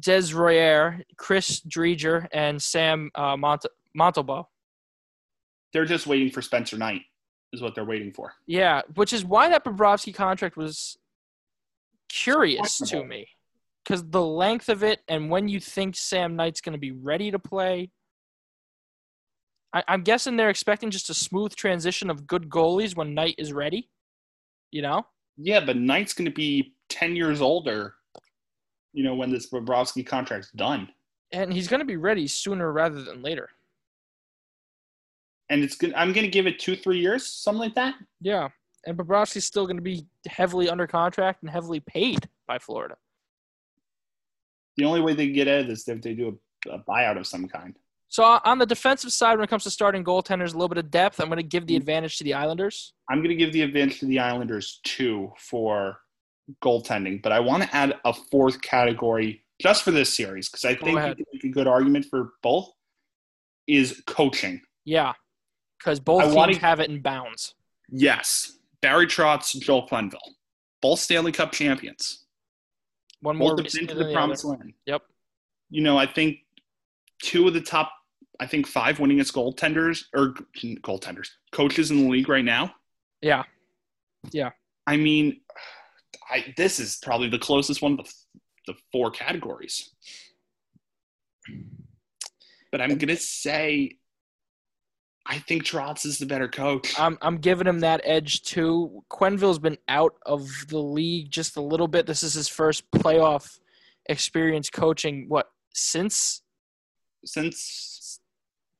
Desrosiers, 0.00 1.02
Chris 1.16 1.60
Driedger, 1.60 2.26
and 2.32 2.60
Sam 2.60 3.10
uh, 3.14 3.36
Mont- 3.36 3.64
Montembeault. 3.98 4.44
They're 5.72 5.86
just 5.86 6.06
waiting 6.06 6.30
for 6.30 6.42
Spencer 6.42 6.76
Knight, 6.76 7.02
is 7.52 7.62
what 7.62 7.74
they're 7.74 7.84
waiting 7.84 8.12
for. 8.12 8.34
Yeah, 8.46 8.82
which 8.94 9.12
is 9.12 9.24
why 9.24 9.48
that 9.48 9.64
Bobrovsky 9.64 10.14
contract 10.14 10.56
was 10.56 10.98
curious 12.10 12.78
to 12.78 13.04
me. 13.04 13.28
Because 13.84 14.04
the 14.10 14.22
length 14.22 14.68
of 14.68 14.82
it 14.82 15.00
and 15.08 15.30
when 15.30 15.48
you 15.48 15.60
think 15.60 15.96
Sam 15.96 16.36
Knight's 16.36 16.60
going 16.60 16.74
to 16.74 16.78
be 16.78 16.92
ready 16.92 17.30
to 17.30 17.38
play. 17.38 17.90
I, 19.72 19.82
I'm 19.88 20.02
guessing 20.02 20.36
they're 20.36 20.50
expecting 20.50 20.90
just 20.90 21.10
a 21.10 21.14
smooth 21.14 21.54
transition 21.54 22.10
of 22.10 22.26
good 22.26 22.48
goalies 22.48 22.96
when 22.96 23.14
Knight 23.14 23.34
is 23.38 23.52
ready. 23.52 23.88
You 24.70 24.82
know? 24.82 25.06
Yeah, 25.36 25.60
but 25.64 25.76
Knight's 25.76 26.14
going 26.14 26.26
to 26.26 26.34
be 26.34 26.74
10 26.88 27.16
years 27.16 27.40
older, 27.40 27.94
you 28.92 29.04
know, 29.04 29.14
when 29.14 29.30
this 29.30 29.50
Bobrovsky 29.50 30.06
contract's 30.06 30.50
done. 30.52 30.88
And 31.32 31.52
he's 31.52 31.68
going 31.68 31.80
to 31.80 31.86
be 31.86 31.96
ready 31.96 32.26
sooner 32.26 32.72
rather 32.72 33.02
than 33.02 33.22
later. 33.22 33.50
And 35.50 35.62
it's 35.62 35.76
good. 35.76 35.94
I'm 35.94 36.12
going 36.12 36.24
to 36.24 36.30
give 36.30 36.46
it 36.46 36.58
two, 36.58 36.76
three 36.76 36.98
years, 36.98 37.26
something 37.26 37.60
like 37.60 37.74
that. 37.74 37.94
Yeah. 38.20 38.48
And 38.86 38.96
Bobrovsky's 38.96 39.44
still 39.44 39.66
going 39.66 39.76
to 39.76 39.82
be 39.82 40.06
heavily 40.26 40.68
under 40.68 40.86
contract 40.86 41.42
and 41.42 41.50
heavily 41.50 41.80
paid 41.80 42.28
by 42.46 42.58
Florida. 42.58 42.96
The 44.76 44.84
only 44.84 45.00
way 45.00 45.14
they 45.14 45.26
can 45.26 45.34
get 45.34 45.48
out 45.48 45.60
of 45.60 45.66
this 45.68 45.80
is 45.80 45.88
if 45.88 46.02
they 46.02 46.14
do 46.14 46.38
a, 46.66 46.74
a 46.74 46.84
buyout 46.84 47.18
of 47.18 47.26
some 47.26 47.48
kind. 47.48 47.76
So 48.10 48.24
on 48.44 48.58
the 48.58 48.66
defensive 48.66 49.12
side, 49.12 49.34
when 49.36 49.44
it 49.44 49.50
comes 49.50 49.64
to 49.64 49.70
starting 49.70 50.02
goaltenders, 50.02 50.54
a 50.54 50.56
little 50.56 50.68
bit 50.68 50.78
of 50.78 50.90
depth. 50.90 51.20
I'm 51.20 51.26
going 51.28 51.36
to 51.36 51.42
give 51.42 51.66
the 51.66 51.76
advantage 51.76 52.16
to 52.18 52.24
the 52.24 52.34
Islanders. 52.34 52.94
I'm 53.10 53.18
going 53.18 53.28
to 53.28 53.34
give 53.36 53.52
the 53.52 53.62
advantage 53.62 54.00
to 54.00 54.06
the 54.06 54.18
Islanders 54.18 54.80
too 54.84 55.30
for 55.38 56.00
goaltending, 56.64 57.22
but 57.22 57.32
I 57.32 57.40
want 57.40 57.62
to 57.64 57.76
add 57.76 57.94
a 58.06 58.12
fourth 58.14 58.62
category 58.62 59.44
just 59.60 59.82
for 59.82 59.90
this 59.90 60.12
series 60.14 60.48
because 60.48 60.64
I 60.64 60.74
think 60.74 60.96
you 60.96 61.14
can 61.14 61.24
make 61.34 61.44
a 61.44 61.48
good 61.48 61.66
argument 61.66 62.06
for 62.06 62.32
both. 62.42 62.70
Is 63.66 64.02
coaching. 64.06 64.62
Yeah, 64.86 65.12
because 65.78 66.00
both 66.00 66.22
I 66.22 66.24
teams 66.24 66.34
wanna- 66.36 66.56
have 66.58 66.80
it 66.80 66.88
in 66.88 67.02
bounds. 67.02 67.54
Yes, 67.90 68.56
Barry 68.80 69.06
Trotz, 69.06 69.54
Joel 69.60 69.86
Quenneville, 69.86 70.16
both 70.80 71.00
Stanley 71.00 71.32
Cup 71.32 71.52
champions. 71.52 72.24
One 73.20 73.36
more 73.36 73.54
both 73.56 73.66
have 73.66 73.72
been 73.74 73.88
to 73.88 73.94
the 73.94 74.04
the 74.04 74.12
promised 74.14 74.46
other. 74.46 74.56
land. 74.56 74.72
Yep. 74.86 75.02
You 75.68 75.82
know, 75.82 75.98
I 75.98 76.06
think 76.06 76.38
two 77.22 77.48
of 77.48 77.54
the 77.54 77.60
top, 77.60 77.92
I 78.40 78.46
think 78.46 78.66
five 78.66 78.98
winningest 78.98 79.32
goaltenders 79.32 80.04
or 80.14 80.34
goaltenders, 80.82 81.28
coaches 81.52 81.90
in 81.90 82.04
the 82.04 82.08
league 82.08 82.28
right 82.28 82.44
now. 82.44 82.74
Yeah. 83.20 83.44
Yeah. 84.30 84.50
I 84.86 84.96
mean, 84.96 85.40
I, 86.30 86.54
this 86.56 86.78
is 86.78 86.98
probably 87.02 87.28
the 87.28 87.38
closest 87.38 87.82
one 87.82 87.92
of 87.92 87.98
the, 87.98 88.12
the 88.68 88.74
four 88.92 89.10
categories. 89.10 89.90
But 92.70 92.80
I'm 92.80 92.98
gonna 92.98 93.16
say, 93.16 93.98
I 95.24 95.38
think 95.38 95.64
Trotz 95.64 96.04
is 96.04 96.18
the 96.18 96.26
better 96.26 96.48
coach. 96.48 96.98
I'm 96.98 97.18
I'm 97.22 97.38
giving 97.38 97.66
him 97.66 97.80
that 97.80 98.02
edge 98.04 98.42
too. 98.42 99.02
Quenneville's 99.10 99.58
been 99.58 99.78
out 99.88 100.14
of 100.26 100.48
the 100.68 100.78
league 100.78 101.30
just 101.30 101.56
a 101.56 101.62
little 101.62 101.88
bit. 101.88 102.06
This 102.06 102.22
is 102.22 102.34
his 102.34 102.48
first 102.48 102.90
playoff 102.90 103.58
experience 104.06 104.68
coaching. 104.68 105.26
What 105.28 105.48
since 105.72 106.42
Since 107.24 108.20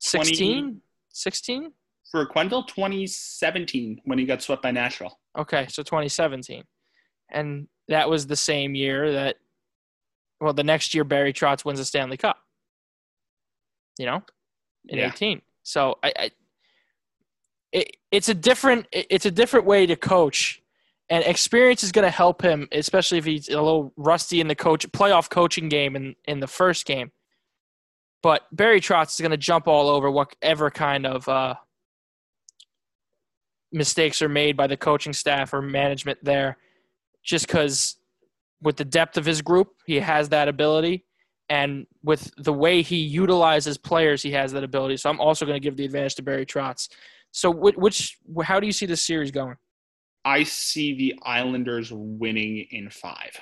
16? 0.01 0.81
16? 1.11 1.73
for 2.11 2.27
Quenneville, 2.27 2.67
2017 2.67 4.01
when 4.05 4.19
he 4.19 4.25
got 4.25 4.43
swept 4.43 4.63
by 4.63 4.71
Nashville. 4.71 5.19
Okay, 5.37 5.67
so 5.69 5.83
2017, 5.83 6.65
and 7.31 7.69
that 7.89 8.09
was 8.09 8.27
the 8.27 8.37
same 8.37 8.75
year 8.75 9.13
that. 9.13 9.37
Well, 10.41 10.53
the 10.53 10.65
next 10.65 10.95
year 10.95 11.03
Barry 11.03 11.33
Trotz 11.33 11.65
wins 11.65 11.81
the 11.81 11.85
Stanley 11.85 12.17
Cup. 12.17 12.39
You 13.99 14.07
know, 14.07 14.23
in 14.89 14.99
Yeah. 14.99 15.09
18. 15.09 15.43
So 15.65 15.99
I, 16.03 16.13
I 16.17 16.31
it, 17.73 17.97
it's 18.13 18.29
a 18.29 18.35
different 18.35 18.87
it's 18.93 19.27
a 19.27 19.31
different 19.31 19.67
way 19.67 19.85
to 19.87 19.97
coach 19.97 20.63
and 21.11 21.25
experience 21.25 21.83
is 21.83 21.93
going 21.93 22.07
to 22.07 22.11
help 22.11 22.41
him 22.41 22.69
especially 22.73 23.19
if 23.19 23.25
he's 23.25 23.49
a 23.49 23.61
little 23.61 23.93
rusty 23.97 24.41
in 24.41 24.49
the 24.49 24.55
coach 24.55 24.91
playoff 24.93 25.29
coaching 25.29 25.69
game 25.69 25.97
in, 25.97 26.15
in 26.27 26.41
the 26.41 26.47
first 26.47 26.87
game 26.87 27.11
but 28.23 28.43
barry 28.53 28.81
trotz 28.81 29.15
is 29.15 29.21
going 29.21 29.31
to 29.31 29.37
jump 29.37 29.69
all 29.69 29.89
over 29.89 30.11
whatever 30.11 30.71
kind 30.71 31.07
of 31.07 31.29
uh, 31.29 31.55
mistakes 33.73 34.23
are 34.23 34.29
made 34.29 34.57
by 34.57 34.67
the 34.67 34.77
coaching 34.77 35.13
staff 35.13 35.53
or 35.53 35.63
management 35.63 36.19
there 36.23 36.57
just 37.23 37.47
because 37.47 37.97
with 38.63 38.77
the 38.77 38.85
depth 38.85 39.17
of 39.17 39.25
his 39.25 39.43
group 39.43 39.75
he 39.87 39.97
has 40.01 40.29
that 40.31 40.49
ability 40.49 41.05
and 41.49 41.87
with 42.03 42.31
the 42.37 42.53
way 42.53 42.83
he 42.83 42.97
utilizes 42.97 43.79
players, 43.79 44.23
he 44.23 44.33
has 44.33 44.53
that 44.53 44.65
ability. 44.65 44.99
So 44.99 45.09
I'm 45.09 45.21
also 45.21 45.47
going 45.47 45.57
to 45.57 45.61
give 45.61 45.77
the 45.77 45.85
advantage 45.85 46.17
to 46.17 46.23
Barry 46.23 46.45
Trotz. 46.45 46.89
So 47.33 47.51
which, 47.51 47.77
which 47.77 48.19
how 48.43 48.61
do 48.61 48.67
you 48.67 48.73
see 48.73 48.87
this 48.87 49.05
series 49.05 49.31
going? 49.31 49.57
I 50.25 50.43
see 50.43 50.95
the 50.95 51.15
Islanders 51.23 51.91
winning 51.93 52.67
in 52.71 52.91
five. 52.91 53.39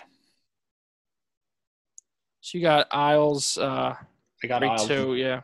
So 2.40 2.58
you 2.58 2.62
got 2.62 2.86
Isles, 2.92 3.58
uh, 3.58 3.94
I 4.42 4.46
got 4.46 4.62
Isles. 4.62 4.86
two, 4.86 5.14
yeah, 5.14 5.42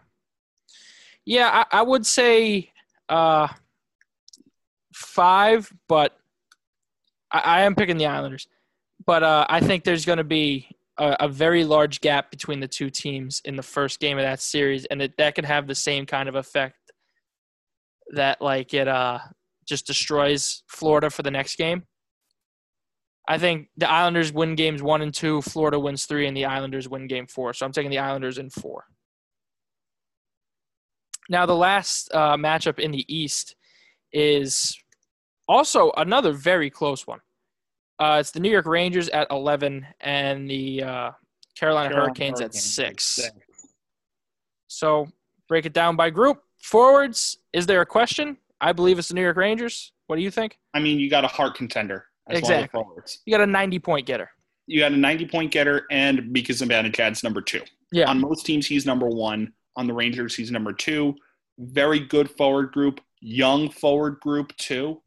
yeah. 1.24 1.64
I, 1.70 1.78
I 1.78 1.82
would 1.82 2.06
say 2.06 2.72
uh, 3.08 3.48
five, 4.94 5.72
but 5.88 6.16
I, 7.30 7.38
I 7.38 7.60
am 7.62 7.74
picking 7.74 7.96
the 7.96 8.06
Islanders. 8.06 8.46
But 9.04 9.22
uh, 9.22 9.46
I 9.48 9.60
think 9.60 9.84
there's 9.84 10.04
going 10.04 10.18
to 10.18 10.24
be 10.24 10.68
a, 10.98 11.16
a 11.20 11.28
very 11.28 11.64
large 11.64 12.00
gap 12.00 12.30
between 12.30 12.60
the 12.60 12.68
two 12.68 12.90
teams 12.90 13.40
in 13.44 13.56
the 13.56 13.62
first 13.62 13.98
game 13.98 14.18
of 14.18 14.22
that 14.22 14.40
series, 14.40 14.84
and 14.86 15.02
it, 15.02 15.16
that 15.18 15.34
could 15.34 15.44
have 15.44 15.66
the 15.66 15.74
same 15.74 16.06
kind 16.06 16.28
of 16.28 16.34
effect 16.34 16.76
that 18.14 18.42
like 18.42 18.74
it 18.74 18.88
uh 18.88 19.18
just 19.66 19.86
destroys 19.86 20.64
Florida 20.68 21.08
for 21.08 21.22
the 21.22 21.30
next 21.30 21.56
game. 21.56 21.84
I 23.32 23.38
think 23.38 23.68
the 23.78 23.90
Islanders 23.90 24.30
win 24.30 24.56
games 24.56 24.82
one 24.82 25.00
and 25.00 25.14
two, 25.14 25.40
Florida 25.40 25.80
wins 25.80 26.04
three, 26.04 26.26
and 26.26 26.36
the 26.36 26.44
Islanders 26.44 26.86
win 26.86 27.06
game 27.06 27.26
four. 27.26 27.54
So 27.54 27.64
I'm 27.64 27.72
taking 27.72 27.90
the 27.90 27.96
Islanders 27.96 28.36
in 28.36 28.50
four. 28.50 28.84
Now 31.30 31.46
the 31.46 31.56
last 31.56 32.12
uh, 32.12 32.36
matchup 32.36 32.78
in 32.78 32.90
the 32.90 33.06
East 33.08 33.56
is 34.12 34.78
also 35.48 35.92
another 35.96 36.32
very 36.32 36.68
close 36.68 37.06
one. 37.06 37.20
Uh, 37.98 38.18
it's 38.20 38.32
the 38.32 38.40
New 38.40 38.50
York 38.50 38.66
Rangers 38.66 39.08
at 39.08 39.28
11 39.30 39.86
and 40.02 40.50
the 40.50 40.82
uh, 40.82 40.86
Carolina, 40.86 41.88
Carolina 41.88 41.94
Hurricanes, 41.94 42.42
at 42.42 42.52
six. 42.54 43.06
Six. 43.06 43.30
So 44.68 45.08
break 45.48 45.64
it 45.64 45.72
down 45.72 45.96
by 45.96 46.10
group. 46.10 46.42
Forwards, 46.58 47.38
is 47.54 47.64
there 47.64 47.80
a 47.80 47.86
question? 47.86 48.36
I 48.60 48.72
believe 48.72 48.98
it's 48.98 49.08
the 49.08 49.14
New 49.14 49.22
York 49.22 49.38
Rangers. 49.38 49.92
What 50.06 50.16
do 50.16 50.22
you 50.22 50.30
think? 50.30 50.58
I 50.74 50.80
mean, 50.80 50.98
you 50.98 51.08
got 51.08 51.24
a 51.24 51.28
heart 51.28 51.54
contender 51.54 52.08
as 52.28 52.38
Exactly. 52.38 52.82
You 53.26 53.36
got 53.36 53.42
a 53.42 53.50
90 53.50 53.78
point 53.78 54.06
getter. 54.06 54.30
You 54.66 54.80
got 54.80 54.92
a 54.92 54.96
90 54.96 55.26
point 55.26 55.50
getter, 55.50 55.86
and 55.90 56.30
Mika 56.30 56.52
Zibanejad's 56.52 57.22
number 57.24 57.40
two. 57.42 57.62
Yeah. 57.90 58.08
On 58.08 58.20
most 58.20 58.46
teams, 58.46 58.66
he's 58.66 58.86
number 58.86 59.08
one. 59.08 59.52
On 59.76 59.86
the 59.86 59.92
Rangers, 59.94 60.34
he's 60.34 60.50
number 60.50 60.72
two. 60.72 61.14
Very 61.58 62.00
good 62.00 62.30
forward 62.30 62.72
group, 62.72 63.00
young 63.20 63.68
forward 63.70 64.20
group 64.20 64.56
too. 64.56 65.00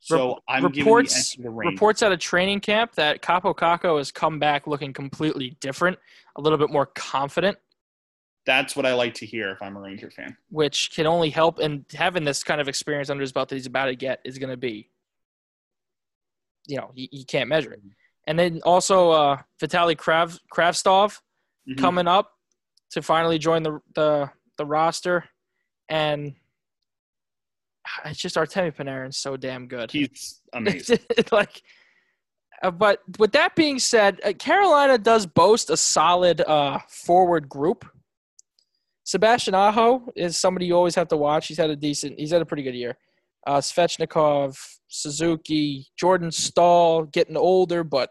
So 0.00 0.40
I'm 0.48 0.62
giving 0.62 0.72
the 0.72 0.80
reports- 0.80 1.16
edge 1.16 1.36
to 1.36 1.42
the 1.42 1.50
Reports 1.50 2.02
out 2.02 2.10
of 2.10 2.18
training 2.18 2.60
camp 2.60 2.94
that 2.96 3.22
Kaapo 3.22 3.54
Kakko 3.54 3.98
has 3.98 4.10
come 4.10 4.40
back 4.40 4.66
looking 4.66 4.92
completely 4.92 5.56
different, 5.60 5.96
a 6.36 6.40
little 6.40 6.58
bit 6.58 6.70
more 6.70 6.86
confident, 6.86 7.56
That's 8.44 8.74
what 8.74 8.84
I 8.84 8.94
like 8.94 9.14
to 9.14 9.26
hear 9.26 9.50
if 9.50 9.62
I'm 9.62 9.76
a 9.76 9.80
Ranger 9.80 10.10
fan. 10.10 10.36
which 10.50 10.90
can 10.92 11.06
only 11.06 11.30
help. 11.30 11.60
And 11.60 11.84
having 11.94 12.24
this 12.24 12.42
kind 12.42 12.60
of 12.60 12.66
experience 12.66 13.10
under 13.10 13.20
his 13.20 13.30
belt 13.32 13.48
that 13.50 13.54
he's 13.54 13.66
about 13.66 13.86
to 13.86 13.94
get 13.94 14.20
is 14.24 14.38
going 14.38 14.50
to 14.50 14.56
be, 14.56 14.90
you 16.72 16.78
know, 16.78 16.90
you, 16.94 17.06
you 17.18 17.24
can't 17.26 17.48
measure 17.48 17.72
it. 17.72 17.80
And 18.26 18.38
then 18.38 18.60
also 18.64 19.10
uh, 19.10 19.36
Vitaly 19.60 19.96
Krav, 19.96 20.38
Kravtsov 20.54 21.20
Mhm. 21.68 21.78
coming 21.78 22.08
up 22.08 22.32
to 22.92 23.02
finally 23.02 23.38
join 23.38 23.62
the 23.62 23.80
the, 23.94 24.30
the 24.58 24.66
roster, 24.66 25.16
and 25.88 26.34
it's 28.04 28.18
just 28.18 28.36
Artemi 28.36 28.74
Panarin's 28.74 29.16
so 29.16 29.36
damn 29.36 29.66
good. 29.68 29.90
He's 29.92 30.40
amazing. 30.52 30.98
like, 31.30 31.62
uh, 32.62 32.70
but 32.72 33.00
with 33.18 33.32
that 33.32 33.54
being 33.54 33.78
said, 33.78 34.20
uh, 34.24 34.32
Carolina 34.32 34.98
does 34.98 35.24
boast 35.26 35.70
a 35.70 35.76
solid 35.76 36.40
uh, 36.40 36.78
forward 36.88 37.48
group. 37.48 37.84
Sebastian 39.04 39.54
Aho 39.54 40.10
is 40.16 40.36
somebody 40.36 40.66
you 40.66 40.76
always 40.76 40.94
have 40.94 41.08
to 41.08 41.16
watch. 41.16 41.46
He's 41.48 41.58
had 41.58 41.70
a 41.70 41.76
decent, 41.76 42.18
he's 42.18 42.30
had 42.32 42.42
a 42.42 42.46
pretty 42.46 42.62
good 42.64 42.74
year. 42.74 42.96
Uh, 43.46 43.58
Svechnikov, 43.58 44.56
Suzuki, 44.88 45.86
Jordan 45.98 46.30
Staal, 46.30 47.04
getting 47.04 47.36
older, 47.36 47.82
but 47.82 48.10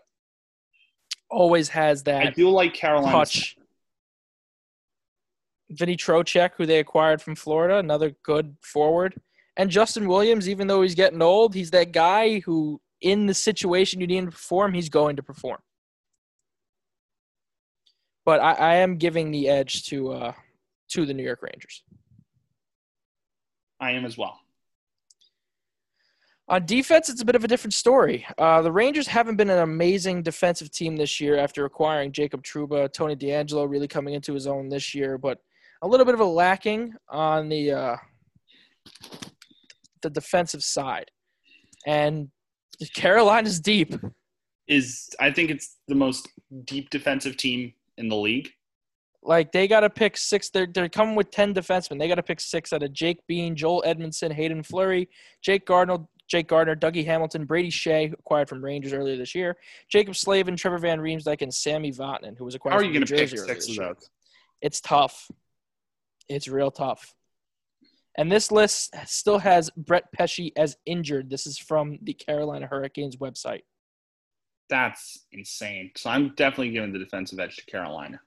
always 1.30 1.70
has 1.70 2.04
that. 2.04 2.28
I 2.28 2.30
do 2.32 2.50
like 2.50 2.74
Carolina. 2.74 3.12
touch. 3.12 3.56
Vinny 5.70 5.96
Trocheck, 5.96 6.52
who 6.58 6.65
they 6.65 6.80
acquired 6.80 7.22
from 7.22 7.36
Florida, 7.36 7.78
another 7.78 8.13
good 8.24 8.58
forward. 8.62 9.15
And 9.56 9.70
Justin 9.70 10.08
Williams, 10.08 10.50
even 10.50 10.67
though 10.67 10.82
he's 10.82 10.96
getting 10.96 11.22
old, 11.22 11.54
he's 11.54 11.72
that 11.72 11.94
guy 11.94 12.39
who, 12.39 12.82
in 13.00 13.26
the 13.26 13.34
situation 13.34 14.02
you 14.02 14.08
need 14.08 14.17
him 14.17 14.26
to 14.26 14.32
perform, 14.32 14.74
he's 14.74 14.89
going 14.89 15.15
to 15.15 15.24
perform. 15.24 15.60
But 18.26 18.41
I, 18.41 18.54
I 18.54 18.76
am 18.76 18.98
giving 18.98 19.32
the 19.32 19.50
edge 19.50 19.86
to 19.86 20.12
uh, 20.12 20.34
to 20.89 21.06
the 21.06 21.13
New 21.13 21.24
York 21.24 21.41
Rangers. 21.41 21.84
I 23.80 23.91
am 23.91 24.06
as 24.06 24.17
well. 24.17 24.40
On 26.51 26.65
defense, 26.65 27.07
it's 27.07 27.21
a 27.21 27.25
bit 27.25 27.35
of 27.35 27.45
a 27.45 27.47
different 27.47 27.73
story. 27.73 28.27
Uh, 28.37 28.61
the 28.61 28.71
Rangers 28.71 29.07
haven't 29.07 29.37
been 29.37 29.49
an 29.49 29.59
amazing 29.59 30.21
defensive 30.21 30.69
team 30.69 30.97
this 30.97 31.21
year 31.21 31.37
after 31.37 31.63
acquiring 31.63 32.11
Jacob 32.11 32.43
Trouba, 32.43 32.91
Tony 32.91 33.15
DeAngelo 33.15 33.69
really 33.69 33.87
coming 33.87 34.15
into 34.15 34.33
his 34.33 34.47
own 34.47 34.67
this 34.67 34.93
year, 34.93 35.17
but 35.17 35.37
a 35.81 35.87
little 35.87 36.05
bit 36.05 36.13
of 36.13 36.19
a 36.19 36.25
lacking 36.25 36.93
on 37.07 37.47
the 37.47 37.71
uh, 37.71 37.95
the 40.01 40.09
defensive 40.09 40.61
side. 40.61 41.09
And 41.87 42.27
Carolina's 42.93 43.61
deep. 43.61 43.95
Is 44.67 45.09
I 45.21 45.31
think 45.31 45.51
it's 45.51 45.77
the 45.87 45.95
most 45.95 46.27
deep 46.65 46.89
defensive 46.89 47.37
team 47.37 47.71
in 47.97 48.09
the 48.09 48.17
league. 48.17 48.49
Like 49.23 49.53
they 49.53 49.69
got 49.69 49.81
to 49.81 49.89
pick 49.89 50.17
six. 50.17 50.49
They're 50.49 50.67
they're 50.67 50.89
coming 50.89 51.15
with 51.15 51.31
ten 51.31 51.53
defensemen. 51.53 51.97
They 51.97 52.09
got 52.09 52.15
to 52.15 52.23
pick 52.23 52.41
six 52.41 52.73
out 52.73 52.83
of 52.83 52.91
Jake 52.91 53.19
Bean, 53.25 53.55
Joel 53.55 53.83
Edmundson, 53.87 54.33
Haydn 54.33 54.63
Fleury, 54.63 55.07
Jake 55.41 55.65
Gardiner, 55.65 56.03
Jake 56.32 56.48
Gardiner, 56.48 56.78
Dougie 56.78 57.06
Hamilton, 57.06 57.44
Brady 57.44 57.70
Skjei, 57.70 58.13
acquired 58.13 58.48
from 58.48 58.63
Rangers 58.63 58.94
earlier 58.94 59.17
this 59.17 59.36
year, 59.36 59.58
Jaccob 59.94 60.15
Slavin, 60.15 60.56
Trevor 60.56 60.78
Van 60.78 61.00
Riemsdyk, 61.00 61.41
and 61.41 61.54
Sami 61.54 61.91
Vatanen, 61.91 62.38
who 62.38 62.46
was 62.46 62.56
acquired 62.56 62.72
How 62.72 62.80
are 62.80 62.84
from 62.84 62.94
you 62.94 63.00
going 63.00 63.06
to 63.06 63.15
pick 63.15 63.38
six 63.38 63.70
of 63.70 63.76
those? 63.76 64.10
It's 64.62 64.80
tough. 64.80 65.30
It's 66.30 66.48
real 66.48 66.72
tough. 66.72 67.13
And 68.17 68.32
this 68.32 68.50
list 68.50 68.96
still 69.08 69.39
has 69.39 69.70
Brett 69.76 70.10
Pesce 70.13 70.52
as 70.56 70.78
injured. 70.86 71.30
This 71.30 71.46
is 71.46 71.58
from 71.58 72.00
the 72.02 72.13
Carolina 72.13 72.65
Hurricanes 72.65 73.17
website. 73.17 73.63
That's 74.70 75.26
insane. 75.34 75.91
So 75.98 76.10
I'm 76.10 76.34
definitely 76.36 76.72
giving 76.72 76.94
the 76.94 77.00
defensive 77.00 77.39
edge 77.41 77.58
to 77.58 77.65
Carolina. 77.65 78.22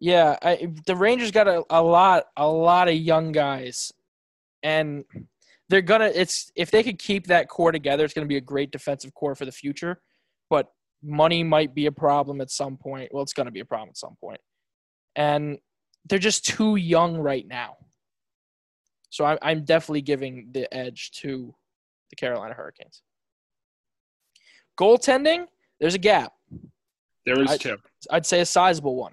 Yeah, 0.00 0.36
I, 0.42 0.72
the 0.86 0.96
Rangers 0.96 1.30
got 1.30 1.46
a, 1.46 1.62
a 1.70 1.80
lot, 1.80 2.24
a 2.36 2.48
lot 2.48 2.88
of 2.88 2.96
young 2.96 3.30
guys, 3.30 3.92
and 4.64 5.04
they're 5.68 5.82
gonna. 5.82 6.10
It's 6.14 6.50
if 6.56 6.70
they 6.70 6.82
could 6.82 6.98
keep 6.98 7.26
that 7.28 7.48
core 7.48 7.72
together, 7.72 8.04
it's 8.04 8.14
gonna 8.14 8.26
be 8.26 8.36
a 8.36 8.40
great 8.40 8.70
defensive 8.70 9.14
core 9.14 9.34
for 9.34 9.44
the 9.46 9.52
future. 9.52 10.00
But 10.50 10.68
money 11.02 11.42
might 11.42 11.74
be 11.74 11.86
a 11.86 11.92
problem 11.92 12.40
at 12.40 12.50
some 12.50 12.76
point. 12.76 13.10
Well, 13.12 13.22
it's 13.22 13.32
gonna 13.32 13.50
be 13.50 13.60
a 13.60 13.64
problem 13.64 13.90
at 13.90 13.96
some 13.96 14.16
point. 14.20 14.40
and 15.16 15.58
they're 16.06 16.18
just 16.18 16.44
too 16.44 16.76
young 16.76 17.16
right 17.16 17.46
now. 17.48 17.76
So 19.08 19.24
I, 19.24 19.38
I'm 19.40 19.64
definitely 19.64 20.02
giving 20.02 20.48
the 20.52 20.72
edge 20.74 21.12
to 21.22 21.54
the 22.10 22.16
Carolina 22.16 22.52
Hurricanes. 22.52 23.02
Goaltending, 24.78 25.46
there's 25.80 25.94
a 25.94 25.98
gap. 25.98 26.32
There 27.24 27.40
is 27.40 27.50
I- 27.50 27.56
two. 27.56 27.78
I'd 28.10 28.26
say 28.26 28.40
a 28.40 28.46
sizable 28.46 28.96
one. 28.96 29.12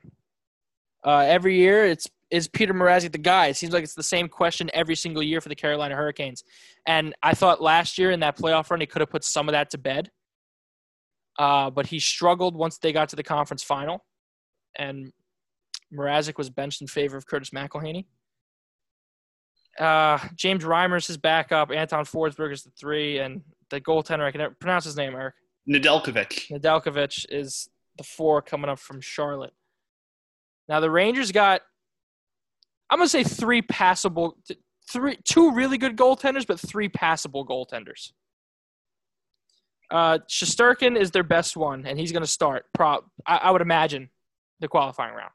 Uh, 1.06 1.20
every 1.28 1.56
year, 1.58 1.86
it's 1.86 2.10
is 2.32 2.48
Petr 2.48 2.72
Mrazek 2.72 3.12
the 3.12 3.17
guy? 3.17 3.48
It 3.48 3.58
seems 3.58 3.74
like 3.74 3.84
it's 3.84 3.94
the 3.94 4.02
same 4.02 4.30
question 4.30 4.72
every 4.74 4.96
single 4.96 5.22
year 5.22 5.41
for 5.41 5.50
the 5.50 5.56
Carolina 5.56 5.96
Hurricanes. 5.96 6.44
And 6.88 7.13
I 7.22 7.34
thought 7.34 7.62
last 7.62 7.98
year 7.98 8.12
in 8.12 8.22
that 8.22 8.38
playoff 8.38 8.72
run, 8.72 8.80
he 8.80 8.88
could 8.88 9.02
have 9.02 9.10
put 9.10 9.24
some 9.24 9.50
of 9.50 9.54
that 9.54 9.70
to 9.72 9.78
bed. 9.78 10.10
Uh, 11.38 11.70
but 11.70 11.88
he 11.88 12.00
struggled 12.00 12.56
once 12.56 12.78
they 12.78 12.94
got 12.94 13.10
to 13.10 13.15
the 13.15 13.24
conference 13.24 13.63
final, 13.63 14.06
and 14.78 15.12
Mrazek 15.94 16.38
was 16.38 16.50
benched 16.50 16.82
in 16.82 16.88
favor 16.88 17.17
of 17.17 17.26
Curtis 17.26 17.52
McElhinney. 17.52 18.06
Uh, 19.80 20.20
James 20.36 20.63
Reimer's 20.63 21.08
his 21.08 21.17
backup. 21.17 21.72
Anton 21.72 22.06
Forsberg 22.06 22.52
is 22.52 22.63
the 22.63 22.72
three, 22.72 23.20
and 23.20 23.41
the 23.70 23.80
goaltender 23.80 24.26
I 24.26 24.32
can 24.32 24.39
never 24.39 24.56
pronounce 24.60 24.86
his 24.86 24.98
name, 24.98 25.15
Eric. 25.15 25.36
Nedeljkovic. 25.70 26.50
Nedeljkovic 26.50 27.26
is 27.30 27.70
the 27.98 28.04
four 28.04 28.41
coming 28.41 28.70
up 28.70 28.80
from 28.80 29.02
Charlotte. 29.02 29.54
Now 30.67 30.80
the 30.80 30.91
Rangers 30.91 31.32
got, 31.32 31.62
I'm 32.91 32.97
gonna 32.97 33.08
say 33.08 33.23
three 33.23 33.62
passable, 33.62 34.38
three 34.91 35.17
two 35.23 35.54
really 35.54 35.77
good 35.77 35.95
goaltenders, 35.95 36.45
but 36.45 36.60
three 36.60 36.89
passable 36.89 37.47
goaltenders. 37.47 38.12
Uh, 39.89 40.19
Shesterkin 40.30 40.97
is 40.97 41.12
their 41.12 41.23
best 41.23 41.56
one, 41.56 41.86
and 41.86 41.97
he's 41.97 42.12
gonna 42.12 42.27
start. 42.27 42.65
Pro, 42.73 42.99
I, 43.25 43.38
I 43.38 43.51
would 43.51 43.62
imagine, 43.62 44.10
the 44.60 44.67
qualifying 44.67 45.15
round. 45.15 45.32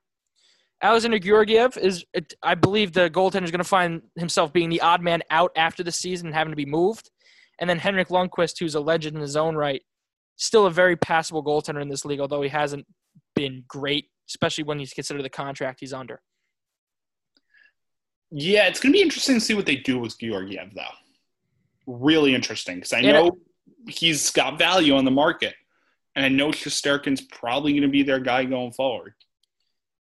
Alexander 0.83 1.19
Georgiev 1.19 1.79
is, 1.79 2.05
I 2.43 2.55
believe, 2.55 2.93
the 2.93 3.09
goaltender 3.09 3.45
is 3.45 3.51
gonna 3.51 3.65
find 3.65 4.03
himself 4.17 4.53
being 4.53 4.69
the 4.69 4.83
odd 4.83 5.01
man 5.01 5.23
out 5.31 5.51
after 5.57 5.83
the 5.83 5.93
season 5.93 6.27
and 6.27 6.35
having 6.35 6.53
to 6.53 6.57
be 6.57 6.67
moved. 6.67 7.11
And 7.59 7.71
then 7.71 7.79
Henrik 7.79 8.09
Lundqvist, 8.09 8.59
who's 8.61 8.75
a 8.75 8.81
legend 8.81 9.17
in 9.17 9.23
his 9.23 9.35
own 9.37 9.57
right, 9.57 9.83
still 10.37 10.67
a 10.67 10.71
very 10.71 10.97
passable 10.97 11.43
goaltender 11.43 11.81
in 11.81 11.89
this 11.89 12.05
league, 12.05 12.21
although 12.21 12.43
he 12.43 12.51
hasn't 12.51 12.87
been 13.35 13.65
great, 13.67 14.07
especially 14.29 14.65
when 14.65 14.79
you 14.79 14.87
consider 14.95 15.23
the 15.23 15.31
contract 15.31 15.81
he's 15.81 15.95
under. 15.95 16.21
Yeah, 18.31 18.67
it's 18.67 18.81
going 18.81 18.93
to 18.93 18.97
be 18.97 19.03
interesting 19.03 19.37
to 19.37 19.41
see 19.41 19.55
what 19.55 19.67
they 19.67 19.77
do 19.77 19.99
with 19.99 20.19
Georgiev, 20.19 20.75
though. 20.75 20.83
Really 21.87 22.35
interesting 22.35 22.77
because 22.77 22.93
I 22.93 22.99
And 22.99 23.07
know 23.07 23.39
he's 23.89 24.31
got 24.31 24.59
value 24.59 24.97
on 24.97 25.05
the 25.05 25.11
market, 25.11 25.55
and 26.17 26.25
I 26.25 26.29
know 26.29 26.49
Shesterkin's 26.49 27.21
probably 27.21 27.73
going 27.73 27.83
to 27.83 27.89
be 27.89 28.03
their 28.03 28.19
guy 28.21 28.45
going 28.45 28.73
forward. 28.73 29.15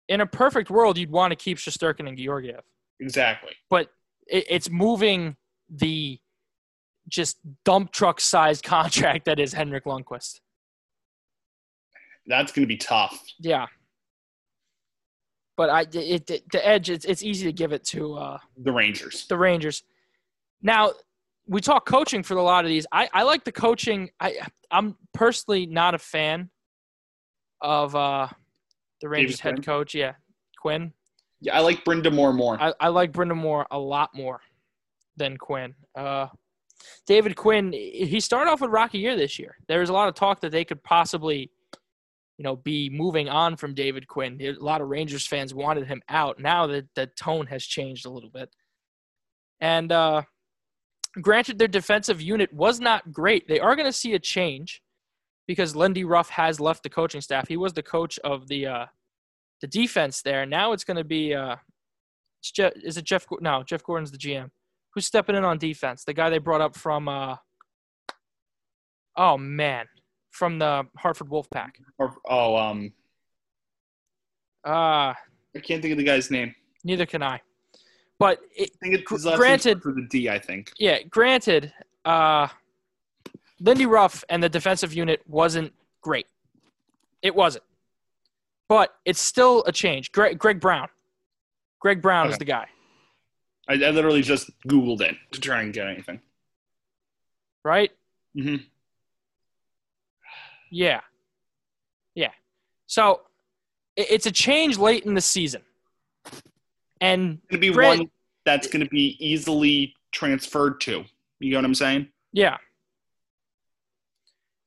In 0.08 0.20
a 0.20 0.26
perfect 0.26 0.70
world, 0.70 0.98
you'd 0.98 1.10
want 1.10 1.30
to 1.32 1.36
keep 1.36 1.58
Shesterkin 1.58 2.08
and 2.08 2.18
Georgiev, 2.18 2.62
Exactly. 2.98 3.52
but 3.70 3.88
it, 4.26 4.46
it's 4.48 4.70
moving 4.70 5.36
the 5.70 6.18
just 7.08 7.38
dump 7.64 7.92
truck 7.92 8.20
sized 8.20 8.64
contract 8.64 9.26
that 9.26 9.38
is 9.38 9.52
Henrik 9.52 9.84
Lundqvist. 9.84 10.40
That's 12.26 12.52
going 12.52 12.64
to 12.64 12.68
be 12.68 12.76
tough. 12.76 13.22
Yeah. 13.38 13.66
But 15.58 15.68
I, 15.70 15.80
it, 15.92 16.30
it, 16.30 16.50
the 16.52 16.66
edge, 16.66 16.88
it's, 16.88 17.04
it's 17.04 17.22
easy 17.22 17.44
to 17.44 17.52
give 17.52 17.72
it 17.72 17.84
to 17.86 18.14
uh, 18.14 18.38
The 18.62 18.72
Rangers. 18.72 19.26
the 19.28 19.36
Rangers. 19.36 19.82
Now, 20.62 20.92
we 21.48 21.60
talk 21.60 21.84
coaching 21.84 22.22
for 22.22 22.36
a 22.36 22.42
lot 22.42 22.64
of 22.64 22.68
these. 22.68 22.86
I, 22.92 23.08
I 23.12 23.24
like 23.24 23.42
the 23.42 23.52
coaching. 23.52 24.10
I 24.20 24.38
I'm 24.70 24.96
personally 25.12 25.66
not 25.66 25.94
a 25.94 25.98
fan 25.98 26.50
of 27.60 27.96
uh, 27.96 28.28
the 29.00 29.08
Rangers 29.08 29.40
head 29.40 29.54
Quinn? 29.54 29.64
coach. 29.64 29.94
Yeah, 29.94 30.12
Quinn. 30.62 30.92
Yeah, 31.40 31.56
I 31.56 31.60
like 31.60 31.84
Brind'Amour 31.84 32.36
more. 32.36 32.60
I, 32.62 32.72
I 32.80 32.88
like 32.88 33.12
Brind'Amour 33.12 33.64
a 33.70 33.78
lot 33.78 34.10
more 34.14 34.40
than 35.16 35.36
Quinn. 35.36 35.74
Uh, 35.96 36.28
David 37.06 37.34
Quinn, 37.34 37.72
he 37.72 38.20
started 38.20 38.50
off 38.50 38.60
with 38.60 38.70
rocky 38.70 38.98
year 38.98 39.16
this 39.16 39.38
year. 39.40 39.56
There 39.66 39.80
was 39.80 39.88
a 39.90 39.92
lot 39.92 40.08
of 40.08 40.14
talk 40.14 40.40
that 40.42 40.52
they 40.52 40.64
could 40.64 40.82
possibly, 40.84 41.50
you 42.38 42.44
know, 42.44 42.56
be 42.56 42.88
moving 42.88 43.28
on 43.28 43.56
from 43.56 43.74
David 43.74 44.06
Quinn. 44.06 44.38
A 44.40 44.52
lot 44.52 44.80
of 44.80 44.88
Rangers 44.88 45.26
fans 45.26 45.52
wanted 45.52 45.86
him 45.86 46.00
out. 46.08 46.38
Now 46.38 46.68
that 46.68 46.86
the 46.94 47.06
tone 47.06 47.46
has 47.48 47.64
changed 47.64 48.06
a 48.06 48.10
little 48.10 48.30
bit. 48.30 48.48
And 49.60 49.90
uh, 49.90 50.22
granted, 51.20 51.58
their 51.58 51.68
defensive 51.68 52.22
unit 52.22 52.52
was 52.52 52.78
not 52.78 53.12
great. 53.12 53.48
They 53.48 53.58
are 53.58 53.74
going 53.74 53.86
to 53.88 53.92
see 53.92 54.14
a 54.14 54.20
change 54.20 54.82
because 55.48 55.74
Lindy 55.74 56.04
Ruff 56.04 56.30
has 56.30 56.60
left 56.60 56.84
the 56.84 56.90
coaching 56.90 57.20
staff. 57.20 57.48
He 57.48 57.56
was 57.56 57.72
the 57.72 57.82
coach 57.82 58.20
of 58.20 58.46
the 58.46 58.66
uh, 58.66 58.86
the 59.60 59.66
defense 59.66 60.22
there. 60.22 60.46
Now 60.46 60.72
it's 60.72 60.84
going 60.84 60.96
to 60.96 61.04
be 61.04 61.34
uh, 61.34 61.56
it's 62.40 62.52
Jeff, 62.52 62.72
is 62.76 62.96
it 62.96 63.04
Jeff? 63.04 63.26
No, 63.40 63.64
Jeff 63.64 63.82
Gorton's 63.82 64.12
the 64.12 64.18
GM. 64.18 64.50
Who's 64.94 65.06
stepping 65.06 65.34
in 65.34 65.44
on 65.44 65.58
defense? 65.58 66.04
The 66.04 66.14
guy 66.14 66.30
they 66.30 66.38
brought 66.38 66.60
up 66.60 66.76
from. 66.76 67.08
Uh, 67.08 67.36
oh 69.16 69.36
man, 69.36 69.86
from 70.38 70.58
the 70.60 70.86
Hartford 70.96 71.28
Wolfpack. 71.28 71.70
Or, 71.98 72.14
oh, 72.28 72.56
um, 72.56 72.92
Uh, 74.64 75.12
I 75.56 75.60
can't 75.62 75.82
think 75.82 75.92
of 75.92 75.98
the 75.98 76.04
guy's 76.04 76.30
name. 76.30 76.54
neither 76.84 77.06
can 77.06 77.22
I. 77.22 77.40
But 78.20 78.40
it, 78.56 78.70
I 78.74 78.78
think 78.80 78.94
it's 79.00 79.10
his 79.10 79.22
Gr- 79.24 79.28
last 79.30 79.36
granted- 79.38 79.82
for 79.82 79.92
the 79.92 80.06
D. 80.10 80.28
I 80.28 80.38
think. 80.38 80.72
yeah, 80.78 81.02
granted, 81.02 81.72
uh, 82.04 82.48
Lindy 83.60 83.86
Ruff 83.86 84.24
and 84.28 84.42
the 84.42 84.48
defensive 84.48 84.92
unit 84.94 85.22
wasn't 85.26 85.72
great. 86.02 86.26
It 87.22 87.34
wasn't. 87.34 87.64
But 88.68 88.94
it's 89.04 89.20
still 89.20 89.64
a 89.66 89.72
change. 89.72 90.12
Greg, 90.12 90.38
Greg 90.38 90.60
Brown. 90.60 90.88
Greg 91.80 92.00
Brown 92.02 92.28
is 92.28 92.38
the 92.38 92.44
guy, 92.44 92.66
I, 93.68 93.74
I 93.74 93.90
literally 93.90 94.22
just 94.22 94.50
Googled 94.68 95.00
it 95.00 95.16
to 95.32 95.40
try 95.40 95.62
and 95.62 95.72
get 95.72 95.86
anything. 95.88 96.20
right? 97.64 97.90
hmm 98.34 98.56
Yeah. 100.70 101.00
Yeah. 102.14 102.32
So 102.86 103.22
it's 103.96 104.26
a 104.26 104.32
change 104.32 104.78
late 104.78 105.04
in 105.04 105.14
the 105.14 105.20
season. 105.20 105.62
And 107.00 107.40
Going 107.48 107.48
to 107.50 107.58
be 107.58 107.70
one 107.70 108.10
that's 108.44 108.66
going 108.66 108.82
to 108.82 108.90
be 108.90 109.16
easily 109.18 109.94
transferred 110.12 110.80
to. 110.80 111.04
You 111.40 111.50
know 111.52 111.58
what 111.58 111.64
I'm 111.64 111.74
saying? 111.74 112.08
yeah. 112.32 112.56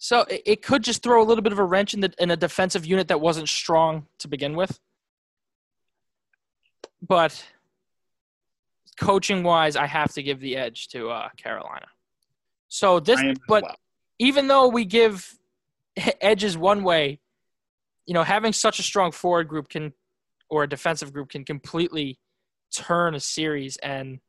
So 0.04 0.22
it, 0.22 0.42
it 0.48 0.62
could 0.64 0.84
just 0.84 1.04
throw 1.04 1.22
a 1.22 1.26
little 1.26 1.44
bit 1.44 1.54
of 1.54 1.60
a 1.60 1.64
wrench 1.64 1.94
in, 1.94 2.00
the, 2.00 2.12
in 2.18 2.32
a 2.32 2.36
defensive 2.36 2.88
unit 2.88 3.08
that 3.10 3.22
wasn't 3.22 3.48
strong 3.48 4.08
to 4.18 4.28
begin 4.28 4.56
with. 4.56 4.80
But 7.08 7.46
coaching 9.00 9.44
wise, 9.44 9.76
I 9.76 9.86
have 9.86 10.12
to 10.14 10.24
give 10.24 10.40
the 10.40 10.58
edge 10.58 10.88
to 10.89 11.12
uh, 11.12 11.30
Carolina. 11.38 11.86
So 12.68 12.99
this, 12.99 13.20
I 13.20 13.26
am 13.26 13.30
as 13.32 13.38
but 13.47 13.64
well. 13.64 13.76
even 14.18 14.47
though 14.47 14.70
we 14.70 14.86
give 14.86 15.38
edges 16.22 16.58
one 16.58 16.84
way, 16.84 17.20
you 18.06 18.14
know, 18.14 18.24
having 18.24 18.54
such 18.54 18.80
a 18.80 18.84
strong 18.84 19.12
forward 19.12 19.48
group 19.48 19.70
can, 19.70 19.94
or 20.50 20.64
a 20.64 20.70
defensive 20.70 21.14
group 21.14 21.30
can 21.30 21.46
completely 21.46 22.20
turn 22.74 23.16
a 23.16 23.20
series, 23.20 23.78
and 23.78 24.20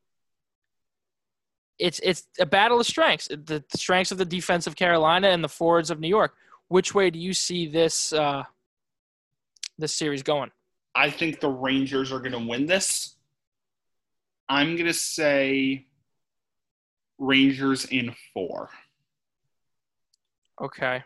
it's 1.79 2.01
it's 2.01 2.27
a 2.39 2.47
battle 2.47 2.81
of 2.81 2.87
strengths. 2.87 3.29
The 3.29 3.65
strengths 3.75 4.13
of 4.13 4.19
the 4.19 4.25
defense 4.25 4.67
of 4.67 4.77
Carolina 4.77 5.29
and 5.29 5.43
the 5.43 5.49
forwards 5.49 5.91
of 5.91 6.01
New 6.01 6.09
York. 6.09 6.35
Which 6.69 6.95
way 6.95 7.11
do 7.11 7.19
you 7.19 7.35
see 7.35 7.67
this 7.67 8.13
uh, 8.13 8.45
this 9.79 9.95
series 9.95 10.23
going? 10.23 10.51
I 10.95 11.11
think 11.11 11.41
the 11.41 11.49
Rangers 11.49 12.13
are 12.13 12.19
going 12.19 12.33
to 12.33 12.39
win 12.39 12.67
this. 12.67 13.17
I'm 14.49 14.75
going 14.77 14.87
to 14.87 14.93
say 14.95 15.87
Rangers 17.19 17.87
in 17.87 18.15
four. 18.35 18.69
Okay. 20.61 21.03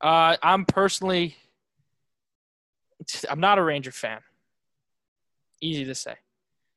Uh, 0.00 0.36
I'm 0.42 0.64
personally, 0.64 1.36
I'm 3.28 3.40
not 3.40 3.58
a 3.58 3.62
Ranger 3.62 3.92
fan. 3.92 4.20
Easy 5.60 5.84
to 5.84 5.94
say. 5.94 6.14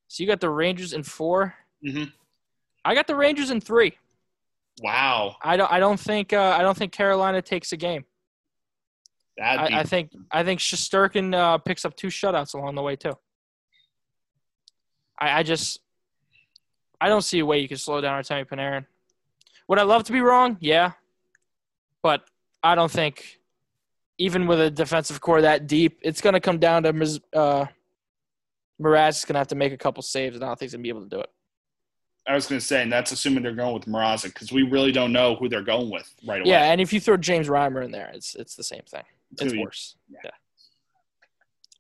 So 0.08 0.22
you 0.24 0.28
got 0.28 0.42
the 0.42 0.50
Rangers 0.50 0.94
in 0.94 1.04
four. 1.04 1.56
Mhm. 1.86 2.12
I 2.86 2.96
got 2.96 3.08
the 3.08 3.16
Rangers 3.16 3.50
in 3.50 3.62
three. 3.62 3.98
Wow, 4.82 5.38
I 5.42 5.56
don't. 5.56 5.72
I 5.72 5.80
don't 5.80 6.00
think. 6.00 6.34
Uh, 6.34 6.56
I 6.58 6.62
don't 6.64 6.76
think 6.78 6.92
Carolina 6.92 7.42
takes 7.42 7.72
a 7.72 7.78
game. 7.78 8.06
that'd 9.38 9.68
be 9.70 9.74
I, 9.76 9.80
I 9.80 9.84
think. 9.84 10.12
I 10.32 10.44
think 10.44 10.60
Shesterkin 10.60 11.34
uh, 11.34 11.58
picks 11.60 11.86
up 11.86 11.96
two 11.96 12.08
shutouts 12.08 12.54
along 12.56 12.76
the 12.76 12.82
way 12.82 12.96
too. 12.96 13.14
I, 15.18 15.40
I 15.40 15.44
just. 15.44 15.80
I 17.00 17.08
don't 17.08 17.22
see 17.22 17.40
a 17.40 17.46
way 17.46 17.60
you 17.60 17.68
can 17.68 17.78
slow 17.78 18.02
down 18.02 18.22
Artemi 18.22 18.46
Panarin. 18.48 18.86
Would 19.68 19.80
I 19.80 19.84
love 19.84 20.04
to 20.06 20.12
be 20.12 20.22
wrong? 20.22 20.58
Yeah, 20.60 20.94
but 22.02 22.24
I 22.64 22.76
don't 22.76 22.92
think, 22.92 23.40
even 24.18 24.48
with 24.48 24.60
a 24.60 24.72
defensive 24.72 25.20
core 25.20 25.42
that 25.42 25.68
deep, 25.68 26.00
it's 26.02 26.22
going 26.22 26.34
to 26.34 26.40
come 26.40 26.60
down 26.60 26.84
to 26.84 26.90
uh, 27.34 27.66
Mraz 28.82 29.10
is 29.10 29.26
going 29.26 29.34
to 29.34 29.40
have 29.40 29.48
to 29.48 29.56
make 29.56 29.74
a 29.74 29.78
couple 29.78 30.02
saves, 30.02 30.36
and 30.36 30.44
I 30.44 30.48
don't 30.48 30.58
think 30.58 30.68
he's 30.68 30.74
going 30.74 30.82
to 30.82 30.84
be 30.84 30.90
able 30.90 31.04
to 31.04 31.10
do 31.10 31.20
it. 31.20 31.30
I 32.26 32.36
was 32.36 32.48
going 32.48 32.60
to 32.60 32.66
say, 32.66 32.82
and 32.82 32.92
that's 32.92 33.12
assuming 33.12 33.44
they're 33.44 33.54
going 33.54 33.74
with 33.74 33.86
Mrazek 33.86 34.34
because 34.34 34.52
we 34.52 34.64
really 34.64 34.94
don't 34.94 35.12
know 35.12 35.36
who 35.36 35.50
they're 35.50 35.62
going 35.62 35.90
with 35.90 36.10
right 36.26 36.40
away. 36.40 36.50
Yeah, 36.50 36.72
and 36.72 36.80
if 36.80 36.94
you 36.94 37.02
throw 37.02 37.18
James 37.18 37.50
Reimer 37.50 37.84
in 37.84 37.92
there, 37.92 38.12
it's 38.14 38.34
it's 38.36 38.56
the 38.56 38.64
same 38.64 38.84
thing. 38.88 39.04
It's 39.34 39.54
you- 39.54 39.62
worse. 39.62 39.96
yeah. 40.10 40.20
Yeah. 40.24 40.32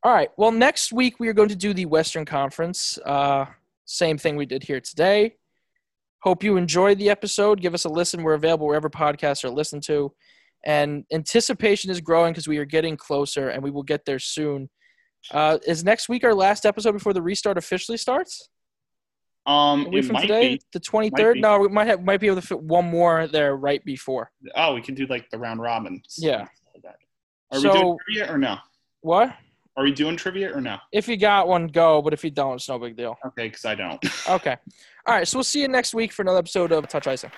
All 0.03 0.13
right. 0.13 0.29
Well, 0.36 0.51
next 0.51 0.91
week 0.91 1.17
we 1.21 1.29
are 1.29 1.34
going 1.34 1.47
to 1.47 1.55
do 1.55 1.73
the 1.73 1.86
Western 1.86 2.25
Conference. 2.25 2.99
Uh, 3.05 3.45
same 3.86 4.17
thing 4.17 4.36
we 4.36 4.45
did 4.45 4.63
here 4.63 4.81
today. 4.81 5.36
Hope 6.19 6.43
you 6.43 6.57
enjoyed 6.57 6.97
the 6.97 7.09
episode. 7.09 7.61
Give 7.61 7.73
us 7.73 7.86
a 7.86 7.89
listen. 7.89 8.21
We're 8.21 8.34
available 8.34 8.67
wherever 8.67 8.89
podcasts 8.89 9.45
are 9.45 9.49
listened 9.49 9.84
to. 9.84 10.11
And 10.66 11.03
anticipation 11.11 11.91
is 11.91 11.99
growing 12.01 12.32
because 12.34 12.47
we 12.47 12.57
are 12.57 12.66
getting 12.66 12.95
closer, 12.97 13.49
and 13.49 13.61
we 13.61 13.70
will 13.72 13.84
get 13.84 14.05
there 14.05 14.20
soon. 14.20 14.70
Uh, 15.32 15.57
is 15.68 15.84
next 15.84 16.09
week 16.09 16.24
our 16.24 16.34
last 16.34 16.66
episode 16.66 16.93
before 16.93 17.14
the 17.14 17.22
restart 17.22 17.57
officially 17.57 17.97
starts? 17.97 18.49
Um, 19.45 19.88
it 19.91 20.05
from 20.05 20.14
might 20.14 20.22
today, 20.22 20.55
be. 20.55 20.61
the 20.72 20.80
twenty 20.80 21.09
third. 21.09 21.38
No, 21.38 21.59
we 21.59 21.68
might 21.68 21.88
have 21.88 22.01
might 22.01 22.22
be 22.22 22.28
able 22.28 22.39
to 22.39 22.47
fit 22.47 22.61
one 22.61 22.86
more 22.86 23.28
there 23.28 23.57
right 23.57 23.84
before. 23.84 24.32
Oh, 24.55 24.74
we 24.74 24.82
can 24.82 24.95
do 24.95 25.05
like 25.07 25.30
the 25.32 25.38
round 25.38 25.59
robin. 25.61 26.01
Yeah. 26.18 26.47
Are 27.51 27.59
So- 27.59 27.72
we 27.74 27.80
doing 27.80 27.97
trivia 28.05 28.34
or 28.34 28.38
no? 28.38 28.57
What? 29.01 29.36
Are 29.76 29.84
we 29.84 29.91
doing 29.91 30.16
trivia 30.16 30.55
or 30.55 30.61
no? 30.61 30.78
If 30.91 31.07
you 31.07 31.18
got 31.18 31.47
one, 31.47 31.68
go. 31.68 32.01
But 32.01 32.14
if 32.14 32.24
you 32.24 32.30
don't, 32.30 32.55
it's 32.55 32.70
no 32.70 32.80
big 32.80 32.95
deal. 32.95 33.18
Okay, 33.26 33.47
because 33.47 33.66
I 33.66 33.76
don't. 33.76 33.99
Okay. 34.30 34.55
All 35.05 35.14
right. 35.16 35.28
So 35.28 35.38
we'll 35.38 35.43
see 35.43 35.61
you 35.61 35.68
next 35.68 35.93
week 35.93 36.11
for 36.14 36.22
another 36.22 36.38
episode 36.39 36.72
of 36.72 36.88
Touch 36.88 37.07
Icing. 37.07 37.32